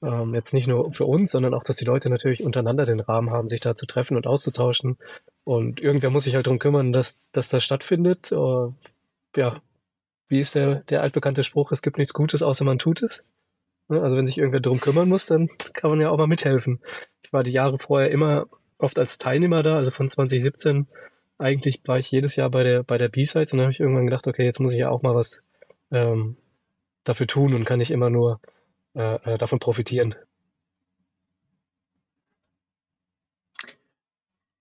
[0.02, 3.30] Ähm, jetzt nicht nur für uns, sondern auch, dass die Leute natürlich untereinander den Rahmen
[3.30, 4.98] haben, sich da zu treffen und auszutauschen.
[5.44, 8.32] Und irgendwer muss sich halt darum kümmern, dass, dass das stattfindet.
[8.32, 8.74] Uh,
[9.36, 9.62] ja,
[10.30, 13.28] wie ist der, der altbekannte Spruch, es gibt nichts Gutes, außer man tut es.
[13.90, 16.80] Also wenn sich irgendwer darum kümmern muss, dann kann man ja auch mal mithelfen.
[17.22, 20.88] Ich war die Jahre vorher immer oft als Teilnehmer da, also von 2017
[21.38, 24.06] eigentlich war ich jedes Jahr bei der, bei der B-Sides und dann habe ich irgendwann
[24.06, 25.44] gedacht, okay, jetzt muss ich ja auch mal was
[25.92, 26.38] ähm,
[27.04, 28.40] dafür tun und kann nicht immer nur
[28.96, 30.16] äh, äh, davon profitieren.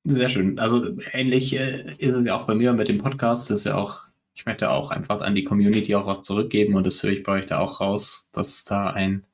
[0.06, 0.58] Sehr schön.
[0.58, 3.50] Also ähnlich äh, ist es ja auch bei mir mit dem Podcast.
[3.50, 4.02] Das ist ja auch,
[4.34, 7.32] ich möchte auch einfach an die Community auch was zurückgeben und das höre ich bei
[7.38, 9.24] euch da auch raus, dass es da ein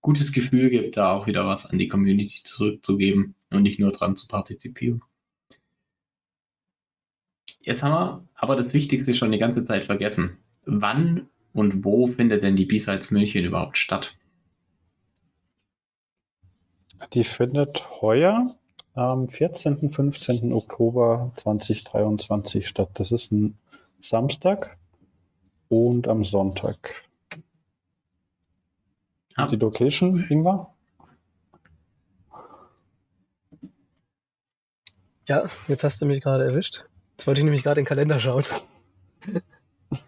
[0.00, 4.16] gutes Gefühl gibt, da auch wieder was an die Community zurückzugeben und nicht nur dran
[4.16, 5.02] zu partizipieren.
[7.66, 10.38] Jetzt haben wir aber das Wichtigste schon die ganze Zeit vergessen.
[10.66, 14.16] Wann und wo findet denn die B-Sides München überhaupt statt?
[17.12, 18.54] Die findet heuer
[18.94, 19.78] am 14.
[19.78, 20.52] und 15.
[20.52, 22.90] Oktober 2023 statt.
[22.94, 23.58] Das ist ein
[23.98, 24.78] Samstag
[25.68, 26.94] und am Sonntag.
[29.34, 29.48] Ah.
[29.48, 30.72] Die Location, Ingmar?
[35.26, 36.86] Ja, jetzt hast du mich gerade erwischt.
[37.16, 38.44] Jetzt wollte ich nämlich gerade den Kalender schauen.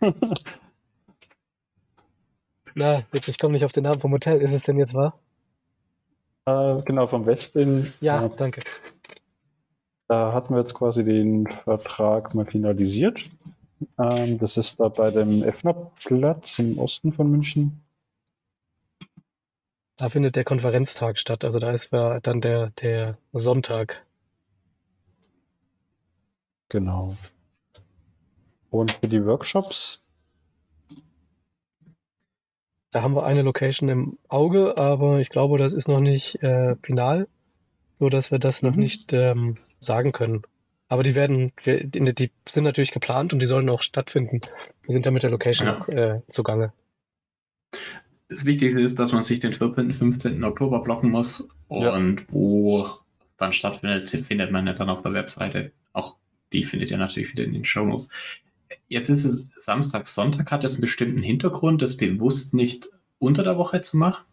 [2.75, 4.43] Na, jetzt, ich komme nicht auf den Namen vom Hotel.
[4.43, 5.19] Ist es denn jetzt wahr?
[6.45, 7.95] Äh, genau, vom Westin.
[8.01, 8.61] Ja, äh, danke.
[10.07, 13.29] Da hatten wir jetzt quasi den Vertrag mal finalisiert.
[13.99, 17.81] Ähm, das ist da bei dem Effnerplatz im Osten von München.
[19.97, 21.45] Da findet der Konferenztag statt.
[21.45, 24.05] Also da ist dann der, der Sonntag.
[26.69, 27.17] Genau.
[28.71, 30.03] Und für die Workshops
[32.91, 36.77] da haben wir eine Location im Auge, aber ich glaube, das ist noch nicht äh,
[36.83, 37.29] final,
[37.99, 38.69] so dass wir das mhm.
[38.71, 40.43] noch nicht ähm, sagen können.
[40.89, 44.41] Aber die werden, die sind natürlich geplant und die sollen auch stattfinden.
[44.85, 45.89] Wir sind da mit der Location ja.
[45.89, 46.73] äh, zugange.
[48.31, 49.93] Das Wichtigste ist, dass man sich den 14.
[49.93, 50.43] 15.
[50.45, 52.27] Oktober blocken muss und ja.
[52.31, 52.89] wo
[53.37, 55.73] dann stattfindet, findet man ja dann auf der Webseite.
[55.93, 56.17] Auch
[56.53, 58.09] die findet ihr natürlich wieder in den Show Notes.
[58.89, 60.51] Jetzt ist es Samstag, Sonntag.
[60.51, 64.25] Hat das einen bestimmten Hintergrund, das bewusst nicht unter der Woche zu machen?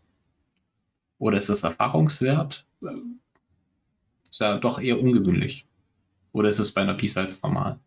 [1.17, 2.65] Oder ist das Erfahrungswert?
[4.30, 5.65] Ist ja doch eher ungewöhnlich.
[6.34, 7.80] Oder ist es bei einer Peace als normal?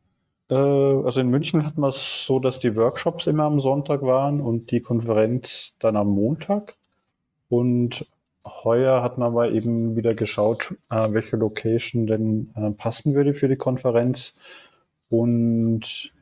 [0.50, 4.40] Äh, also in München hatten wir es so, dass die Workshops immer am Sonntag waren
[4.40, 6.76] und die Konferenz dann am Montag.
[7.48, 8.06] Und
[8.44, 13.48] heuer hat man aber eben wieder geschaut, äh, welche Location denn äh, passen würde für
[13.48, 14.36] die Konferenz.
[15.10, 16.12] Und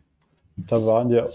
[0.56, 1.28] da waren ja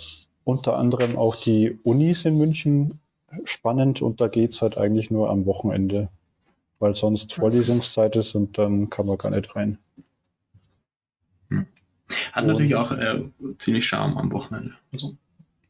[0.44, 3.00] unter anderem auch die Unis in München
[3.44, 6.10] spannend und da geht es halt eigentlich nur am Wochenende,
[6.80, 9.78] weil sonst Vorlesungszeit ist und dann kann man gar nicht rein.
[12.32, 13.24] Hat und, natürlich auch äh,
[13.60, 14.74] ziemlich Charme am Wochenende.
[14.91, 15.15] Also.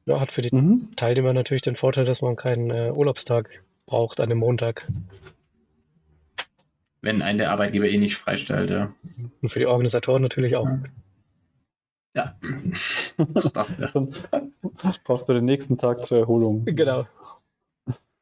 [0.06, 0.90] Ja, hat für die mhm.
[0.96, 4.88] Teilnehmer natürlich den Vorteil, dass man keinen äh, Urlaubstag braucht an dem Montag.
[7.02, 8.94] Wenn ein der Arbeitgeber eh nicht freistellt, ja.
[9.42, 10.68] Und für die Organisatoren natürlich auch.
[12.14, 12.36] Ja.
[13.54, 13.90] das, ja.
[13.94, 14.54] Dann
[15.04, 16.66] brauchst du den nächsten Tag zur Erholung.
[16.66, 17.08] Genau.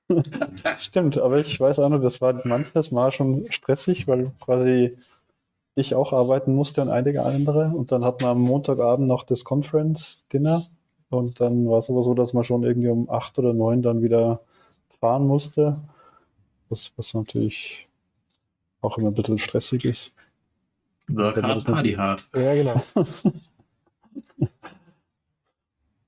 [0.78, 4.98] Stimmt, aber ich weiß auch noch, das war manches Mal schon stressig, weil quasi
[5.76, 7.72] ich auch arbeiten musste und einige andere.
[7.76, 10.67] Und dann hatten wir am Montagabend noch das Conference-Dinner.
[11.10, 14.02] Und dann war es aber so, dass man schon irgendwie um acht oder neun dann
[14.02, 14.41] wieder
[15.00, 15.80] fahren musste.
[16.70, 17.88] Was, was natürlich
[18.82, 20.14] auch immer ein bisschen stressig ist.
[21.08, 22.30] Work hard, party hard.
[22.36, 22.82] Ja, genau.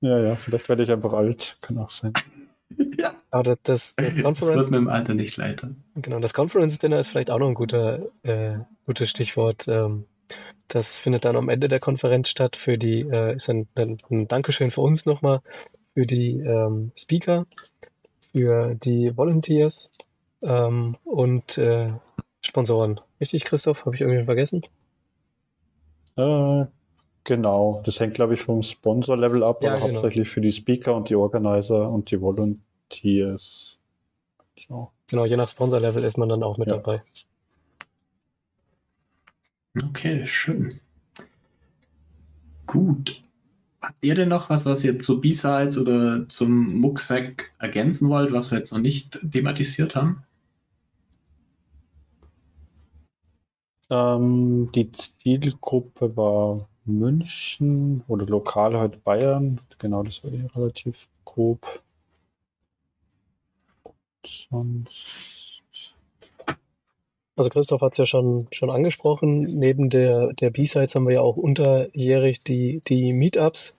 [0.00, 1.56] ja, ja, vielleicht werde ich einfach alt.
[1.60, 2.12] Kann auch sein.
[2.98, 3.14] ja.
[3.30, 4.38] Aber das, das, das Conference.
[4.38, 5.70] Das wird mit dem Alter nicht leiter.
[5.96, 9.66] Genau, das Conference Dinner ist vielleicht auch noch ein guter, äh, gutes Stichwort.
[9.66, 10.04] Ähm,
[10.68, 12.56] das findet dann am Ende der Konferenz statt.
[12.56, 15.42] Für die äh, ist ein, ein, ein Dankeschön für uns nochmal
[15.94, 17.46] für die ähm, Speaker,
[18.32, 19.92] für die Volunteers
[20.42, 21.92] ähm, und äh,
[22.40, 23.00] Sponsoren.
[23.20, 23.84] Richtig, Christoph?
[23.84, 24.62] Habe ich irgendwen vergessen?
[26.16, 26.64] Äh,
[27.24, 27.82] genau.
[27.84, 29.94] Das hängt, glaube ich, vom Sponsor-Level ab, ja, aber genau.
[29.94, 33.78] hauptsächlich für die Speaker und die Organizer und die Volunteers.
[34.68, 34.90] So.
[35.06, 36.76] Genau, je nach Sponsor-Level ist man dann auch mit ja.
[36.76, 37.02] dabei.
[39.80, 40.80] Okay, schön.
[42.66, 43.22] Gut.
[43.82, 48.50] Habt ihr denn noch was, was ihr zu B-Sides oder zum Mucksack ergänzen wollt, was
[48.50, 50.22] wir jetzt noch nicht thematisiert haben?
[53.90, 59.60] Ähm, die Zielgruppe war München oder lokal halt Bayern.
[59.78, 61.82] Genau, das war ja relativ grob.
[64.24, 65.41] Sonst
[67.36, 69.42] also Christoph hat es ja schon, schon angesprochen.
[69.42, 73.74] Neben der, der B-Sides haben wir ja auch unterjährig die, die Meetups.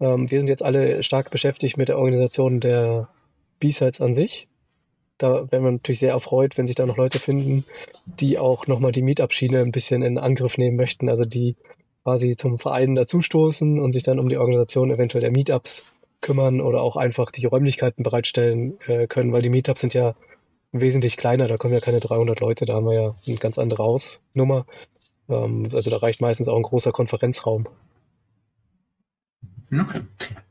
[0.00, 3.08] Ähm, wir sind jetzt alle stark beschäftigt mit der Organisation der
[3.60, 4.48] B-Sides an sich.
[5.18, 7.64] Da wären wir natürlich sehr erfreut, wenn sich da noch Leute finden,
[8.04, 11.08] die auch nochmal die Meetup-Schiene ein bisschen in Angriff nehmen möchten.
[11.08, 11.56] Also die
[12.02, 15.84] quasi zum Verein dazustoßen und sich dann um die Organisation eventuell der Meetups
[16.20, 20.14] kümmern oder auch einfach die Räumlichkeiten bereitstellen äh, können, weil die Meetups sind ja
[20.72, 23.82] wesentlich kleiner, da kommen ja keine 300 Leute, da haben wir ja eine ganz andere
[23.82, 24.66] Hausnummer.
[25.28, 27.66] Ähm, also da reicht meistens auch ein großer Konferenzraum.
[29.72, 30.02] Okay.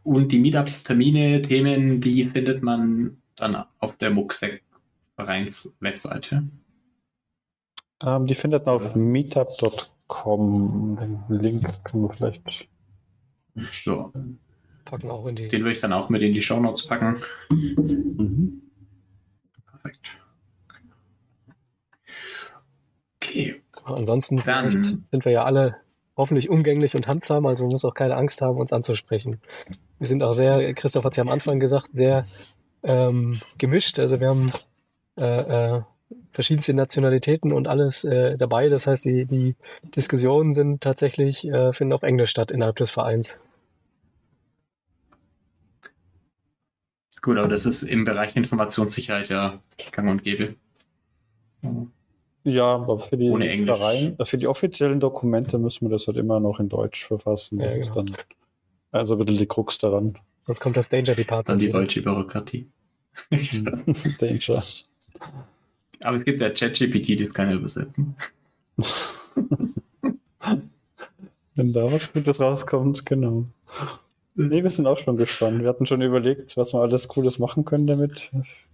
[0.04, 6.44] Und die Meetups, Termine, Themen, die findet man dann auf der Mucksec-Vereins-Webseite?
[8.04, 10.98] Ähm, die findet man auf meetup.com.
[11.00, 12.68] Den Link können wir vielleicht.
[13.72, 14.12] So.
[14.84, 15.48] Packen auch in die.
[15.48, 17.22] Den würde ich dann auch mit in die Show Notes packen.
[17.50, 18.65] Mhm.
[19.86, 20.08] Perfekt.
[23.22, 23.62] Okay.
[23.84, 25.76] Ansonsten sind wir ja alle
[26.18, 29.42] hoffentlich umgänglich und handsam, also man muss auch keine Angst haben, uns anzusprechen.
[30.00, 32.26] Wir sind auch sehr, Christoph hat es ja am Anfang gesagt, sehr
[32.84, 34.00] ähm, gemischt.
[34.00, 34.52] Also wir haben
[35.18, 35.82] äh, äh,
[36.32, 38.70] verschiedenste Nationalitäten und alles äh, dabei.
[38.70, 39.56] Das heißt, die, die
[39.96, 43.40] Diskussionen sind tatsächlich, äh, finden auf Englisch statt innerhalb des Vereins.
[47.26, 49.60] Gut, aber das ist im Bereich Informationssicherheit ja
[49.92, 50.54] gang und gäbe.
[52.44, 53.32] Ja, aber für die,
[53.66, 57.58] Verein, für die offiziellen Dokumente müssen wir das halt immer noch in Deutsch verfassen.
[57.58, 58.06] Das ja, ist genau.
[58.06, 58.18] dann
[58.92, 60.20] also ein bisschen die Krux daran.
[60.48, 61.50] Jetzt kommt das Danger Department.
[61.50, 62.70] Dann die deutsche Bürokratie.
[63.32, 64.64] Danger.
[66.02, 68.16] Aber es gibt ja ChatGPT, das kann er übersetzen.
[71.56, 73.46] Wenn da was Gutes rauskommt, genau.
[74.38, 75.62] Nee, wir sind auch schon gespannt.
[75.62, 78.32] Wir hatten schon überlegt, was man alles Cooles machen können damit,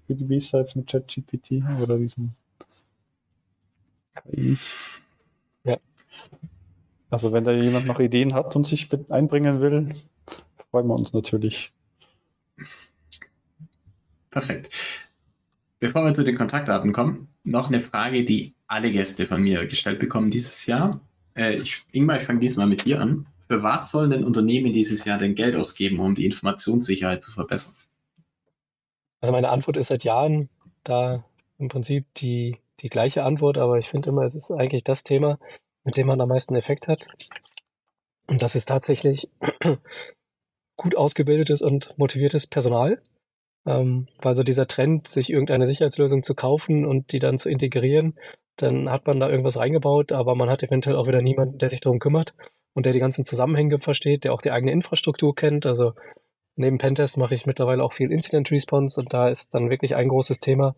[0.07, 2.35] für die B-Sides mit ChatGPT oder diesen
[4.15, 4.75] KIs.
[5.63, 5.77] Ja.
[7.11, 9.93] Also wenn da jemand noch Ideen hat und sich einbringen will,
[10.71, 11.71] freuen wir uns natürlich.
[14.31, 14.73] Perfekt.
[15.79, 19.99] Bevor wir zu den Kontaktdaten kommen, noch eine Frage, die alle Gäste von mir gestellt
[19.99, 21.01] bekommen dieses Jahr.
[21.35, 23.27] Äh, ich, Ingmar, ich fange diesmal mit dir an.
[23.51, 27.75] Für was sollen denn Unternehmen dieses Jahr denn Geld ausgeben, um die Informationssicherheit zu verbessern?
[29.19, 30.47] Also meine Antwort ist seit Jahren
[30.85, 31.25] da
[31.57, 35.37] im Prinzip die, die gleiche Antwort, aber ich finde immer, es ist eigentlich das Thema,
[35.83, 37.07] mit dem man am meisten Effekt hat.
[38.25, 39.27] Und das ist tatsächlich
[40.77, 43.01] gut ausgebildetes und motiviertes Personal.
[43.65, 48.17] Ähm, weil so dieser Trend, sich irgendeine Sicherheitslösung zu kaufen und die dann zu integrieren,
[48.55, 51.81] dann hat man da irgendwas reingebaut, aber man hat eventuell auch wieder niemanden, der sich
[51.81, 52.33] darum kümmert
[52.73, 55.65] und der die ganzen Zusammenhänge versteht, der auch die eigene Infrastruktur kennt.
[55.65, 55.93] Also
[56.55, 60.07] neben Pentest mache ich mittlerweile auch viel Incident Response und da ist dann wirklich ein
[60.07, 60.75] großes Thema,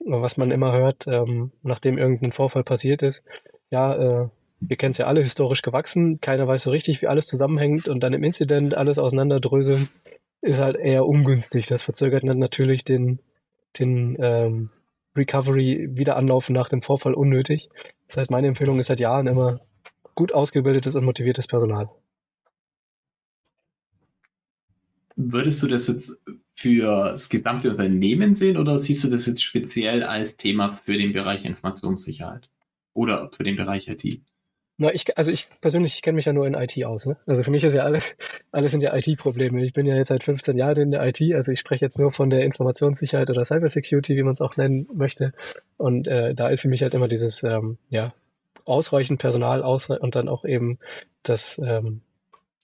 [0.00, 3.26] was man immer hört, ähm, nachdem irgendein Vorfall passiert ist.
[3.70, 4.28] Ja, äh,
[4.60, 8.00] wir kennen es ja alle, historisch gewachsen, keiner weiß so richtig, wie alles zusammenhängt und
[8.00, 9.88] dann im Incident alles auseinanderdröseln,
[10.40, 11.66] ist halt eher ungünstig.
[11.66, 13.20] Das verzögert dann natürlich den,
[13.78, 14.70] den ähm,
[15.16, 17.68] Recovery, wieder anlaufen nach dem Vorfall unnötig.
[18.06, 19.60] Das heißt, meine Empfehlung ist seit Jahren immer
[20.18, 21.88] gut ausgebildetes und motiviertes Personal.
[25.14, 26.20] Würdest du das jetzt
[26.56, 31.12] für das gesamte Unternehmen sehen oder siehst du das jetzt speziell als Thema für den
[31.12, 32.50] Bereich Informationssicherheit
[32.94, 34.22] oder für den Bereich IT?
[34.76, 37.06] Na, ich, also ich persönlich, ich kenne mich ja nur in IT aus.
[37.06, 37.16] Ne?
[37.26, 38.16] Also für mich ist ja alles,
[38.50, 39.62] alles sind ja IT-Probleme.
[39.62, 42.10] Ich bin ja jetzt seit 15 Jahren in der IT, also ich spreche jetzt nur
[42.10, 45.32] von der Informationssicherheit oder Cybersecurity, wie man es auch nennen möchte.
[45.76, 48.14] Und äh, da ist für mich halt immer dieses, ähm, ja,
[48.68, 50.78] ausreichend Personal ausre und dann auch eben
[51.22, 52.02] das ähm,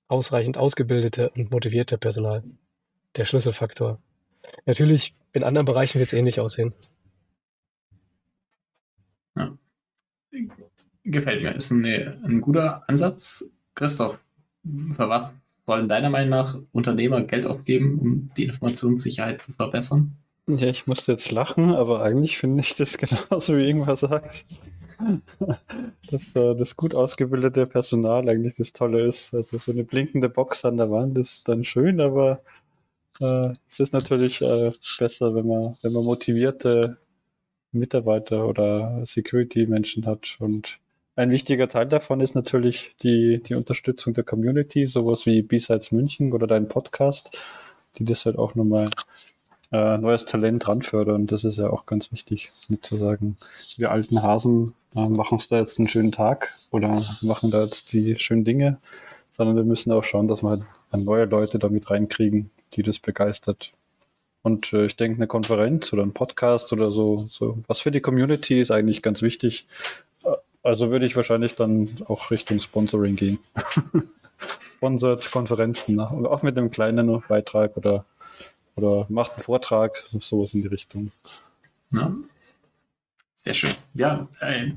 [0.08, 2.42] ausreichend ausgebildete und motivierte Personal.
[3.16, 3.98] Der Schlüsselfaktor.
[4.66, 6.72] Natürlich, in anderen Bereichen wird es ähnlich aussehen.
[9.36, 9.56] Ja
[11.04, 11.54] gefällt mir.
[11.54, 13.48] Ist eine, ein guter Ansatz.
[13.74, 14.18] Christoph,
[14.62, 15.36] für was
[15.66, 20.16] sollen deiner Meinung nach Unternehmer Geld ausgeben, um die Informationssicherheit zu verbessern?
[20.46, 24.44] Ja, ich musste jetzt lachen, aber eigentlich finde ich das genauso wie irgendwas sagt.
[26.10, 29.34] Dass äh, das gut ausgebildete Personal eigentlich das Tolle ist.
[29.34, 32.42] Also so eine blinkende Box an der Wand ist dann schön, aber
[33.20, 36.98] äh, es ist natürlich äh, besser, wenn man, wenn man motivierte
[37.72, 40.78] Mitarbeiter oder Security-Menschen hat und
[41.16, 46.32] ein wichtiger Teil davon ist natürlich die, die Unterstützung der Community, sowas wie B-Sides München
[46.32, 47.38] oder dein Podcast,
[47.98, 48.90] die das halt auch nochmal
[49.70, 51.28] äh, neues Talent ranfördern.
[51.28, 53.36] Das ist ja auch ganz wichtig, nicht zu sagen,
[53.76, 58.16] wir alten Hasen machen uns da jetzt einen schönen Tag oder machen da jetzt die
[58.18, 58.78] schönen Dinge,
[59.30, 63.72] sondern wir müssen auch schauen, dass wir halt neue Leute damit reinkriegen, die das begeistert.
[64.42, 68.00] Und äh, ich denke, eine Konferenz oder ein Podcast oder so, so was für die
[68.00, 69.66] Community ist eigentlich ganz wichtig,
[70.64, 73.38] also würde ich wahrscheinlich dann auch Richtung Sponsoring gehen.
[74.76, 78.04] Sponsert Konferenzen, nach, auch mit einem kleinen Beitrag oder,
[78.74, 81.12] oder macht einen Vortrag, sowas in die Richtung.
[81.92, 82.12] Ja.
[83.44, 83.74] Sehr schön.
[83.92, 84.70] Ja, äh,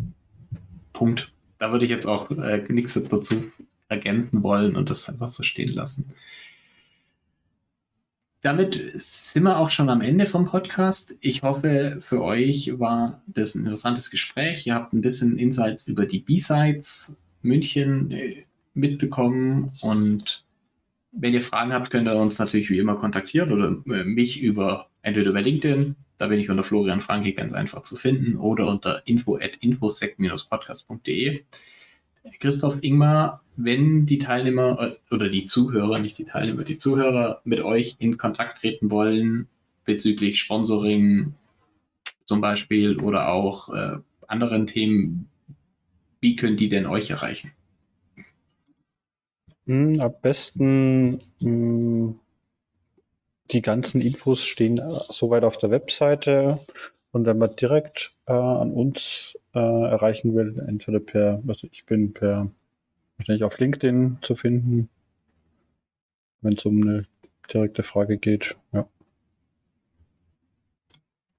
[0.92, 1.32] Punkt.
[1.58, 3.50] Da würde ich jetzt auch äh, nichts dazu
[3.88, 6.12] ergänzen wollen und das einfach so stehen lassen.
[8.42, 11.16] Damit sind wir auch schon am Ende vom Podcast.
[11.22, 14.68] Ich hoffe, für euch war das ein interessantes Gespräch.
[14.68, 18.44] Ihr habt ein bisschen Insights über die B-Sides München äh,
[18.74, 19.72] mitbekommen.
[19.80, 20.44] Und
[21.14, 24.90] wenn ihr Fragen habt, könnt ihr uns natürlich wie immer kontaktieren oder äh, mich über
[25.04, 29.02] entweder über LinkedIn, da bin ich unter Florian Franke ganz einfach zu finden, oder unter
[29.06, 31.44] info at infosec-podcast.de.
[32.40, 37.62] Christoph Ingmar, wenn die Teilnehmer äh, oder die Zuhörer, nicht die Teilnehmer, die Zuhörer mit
[37.62, 39.48] euch in Kontakt treten wollen
[39.86, 41.34] bezüglich Sponsoring
[42.26, 43.98] zum Beispiel oder auch äh,
[44.28, 45.30] anderen Themen,
[46.20, 47.52] wie können die denn euch erreichen?
[49.66, 52.20] Hm, am besten mh, hm,
[53.52, 56.60] die ganzen Infos stehen äh, soweit auf der Webseite
[57.12, 62.14] und wenn man direkt äh, an uns äh, erreichen will, entweder per, also ich bin
[62.14, 62.50] per
[63.18, 64.90] wahrscheinlich auf LinkedIn zu finden,
[66.42, 67.06] wenn es um eine
[67.52, 68.58] direkte Frage geht.
[68.74, 68.88] Ja.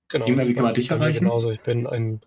[0.08, 0.26] Genau.
[0.26, 1.20] Immer, wie kann man dich erreichen?
[1.20, 2.20] Genauso, ich bin ein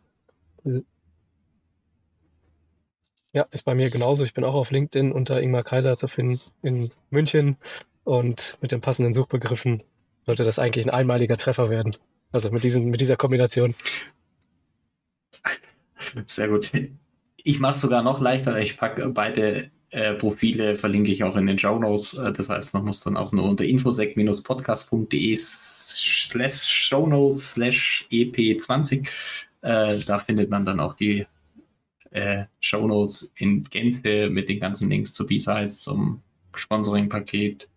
[3.34, 4.24] ja, ist bei mir genauso.
[4.24, 7.58] Ich bin auch auf LinkedIn unter Ingmar Kaiser zu finden in München
[8.04, 9.84] und mit den passenden Suchbegriffen
[10.24, 11.96] sollte das eigentlich ein einmaliger Treffer werden.
[12.32, 13.76] Also mit, diesen, mit dieser Kombination.
[16.26, 16.72] Sehr gut.
[17.38, 18.58] Ich mache es sogar noch leichter.
[18.60, 22.14] Ich packe beide äh, Profile, verlinke ich auch in den Show Notes.
[22.14, 29.08] Äh, das heißt, man muss dann auch nur unter infosec-podcast.de slash shownotes slash ep20.
[29.62, 31.26] Äh, da findet man dann auch die
[32.12, 36.22] äh, Show Notes in Gänze mit den ganzen Links zu B-Sides, zum
[36.54, 37.68] Sponsoring-Paket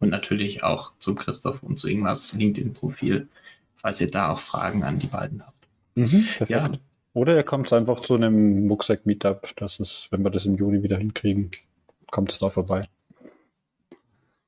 [0.00, 3.28] und natürlich auch zu Christoph und zu irgendwas LinkedIn-Profil,
[3.76, 5.68] falls ihr da auch Fragen an die beiden habt.
[5.94, 6.26] Mhm.
[6.48, 6.70] Ja,
[7.14, 9.54] oder ihr kommt einfach zu einem Mucksack-Meetup.
[9.56, 11.50] Das ist, wenn wir das im Juni wieder hinkriegen,
[12.10, 12.82] kommt es da vorbei.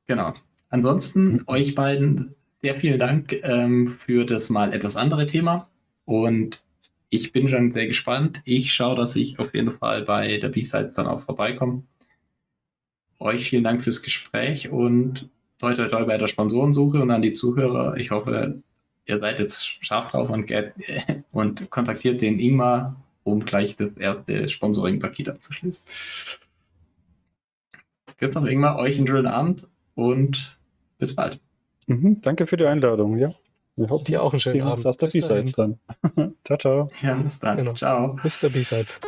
[0.08, 0.34] Genau.
[0.68, 1.42] Ansonsten mhm.
[1.46, 5.68] euch beiden sehr vielen Dank ähm, für das mal etwas andere Thema.
[6.04, 6.64] Und
[7.08, 8.42] ich bin schon sehr gespannt.
[8.44, 11.84] Ich schaue, dass ich auf jeden Fall bei der B-Sides dann auch vorbeikomme.
[13.20, 15.28] euch vielen Dank fürs Gespräch und
[15.58, 17.96] toi toi toi bei der Sponsorensuche und an die Zuhörer.
[17.96, 18.62] Ich hoffe,
[19.06, 20.52] ihr seid jetzt scharf drauf und,
[21.32, 25.84] und kontaktiert den Ingmar, um gleich das erste Sponsoring-Paket abzuschließen.
[28.18, 30.56] Christoph, Ingmar, euch einen schönen Abend und
[30.98, 31.40] bis bald.
[31.86, 33.34] Mhm, danke für die Einladung, ja.
[33.76, 34.86] Wir hoffen, Dir auch einen schönen Abend.
[34.86, 35.78] Aus der B-Sides dann.
[36.44, 36.90] ciao, ciao.
[37.02, 37.58] Ja, bis dann.
[37.58, 37.74] Genau.
[37.74, 38.16] Ciao.
[38.22, 39.00] Bis zur B-Sides.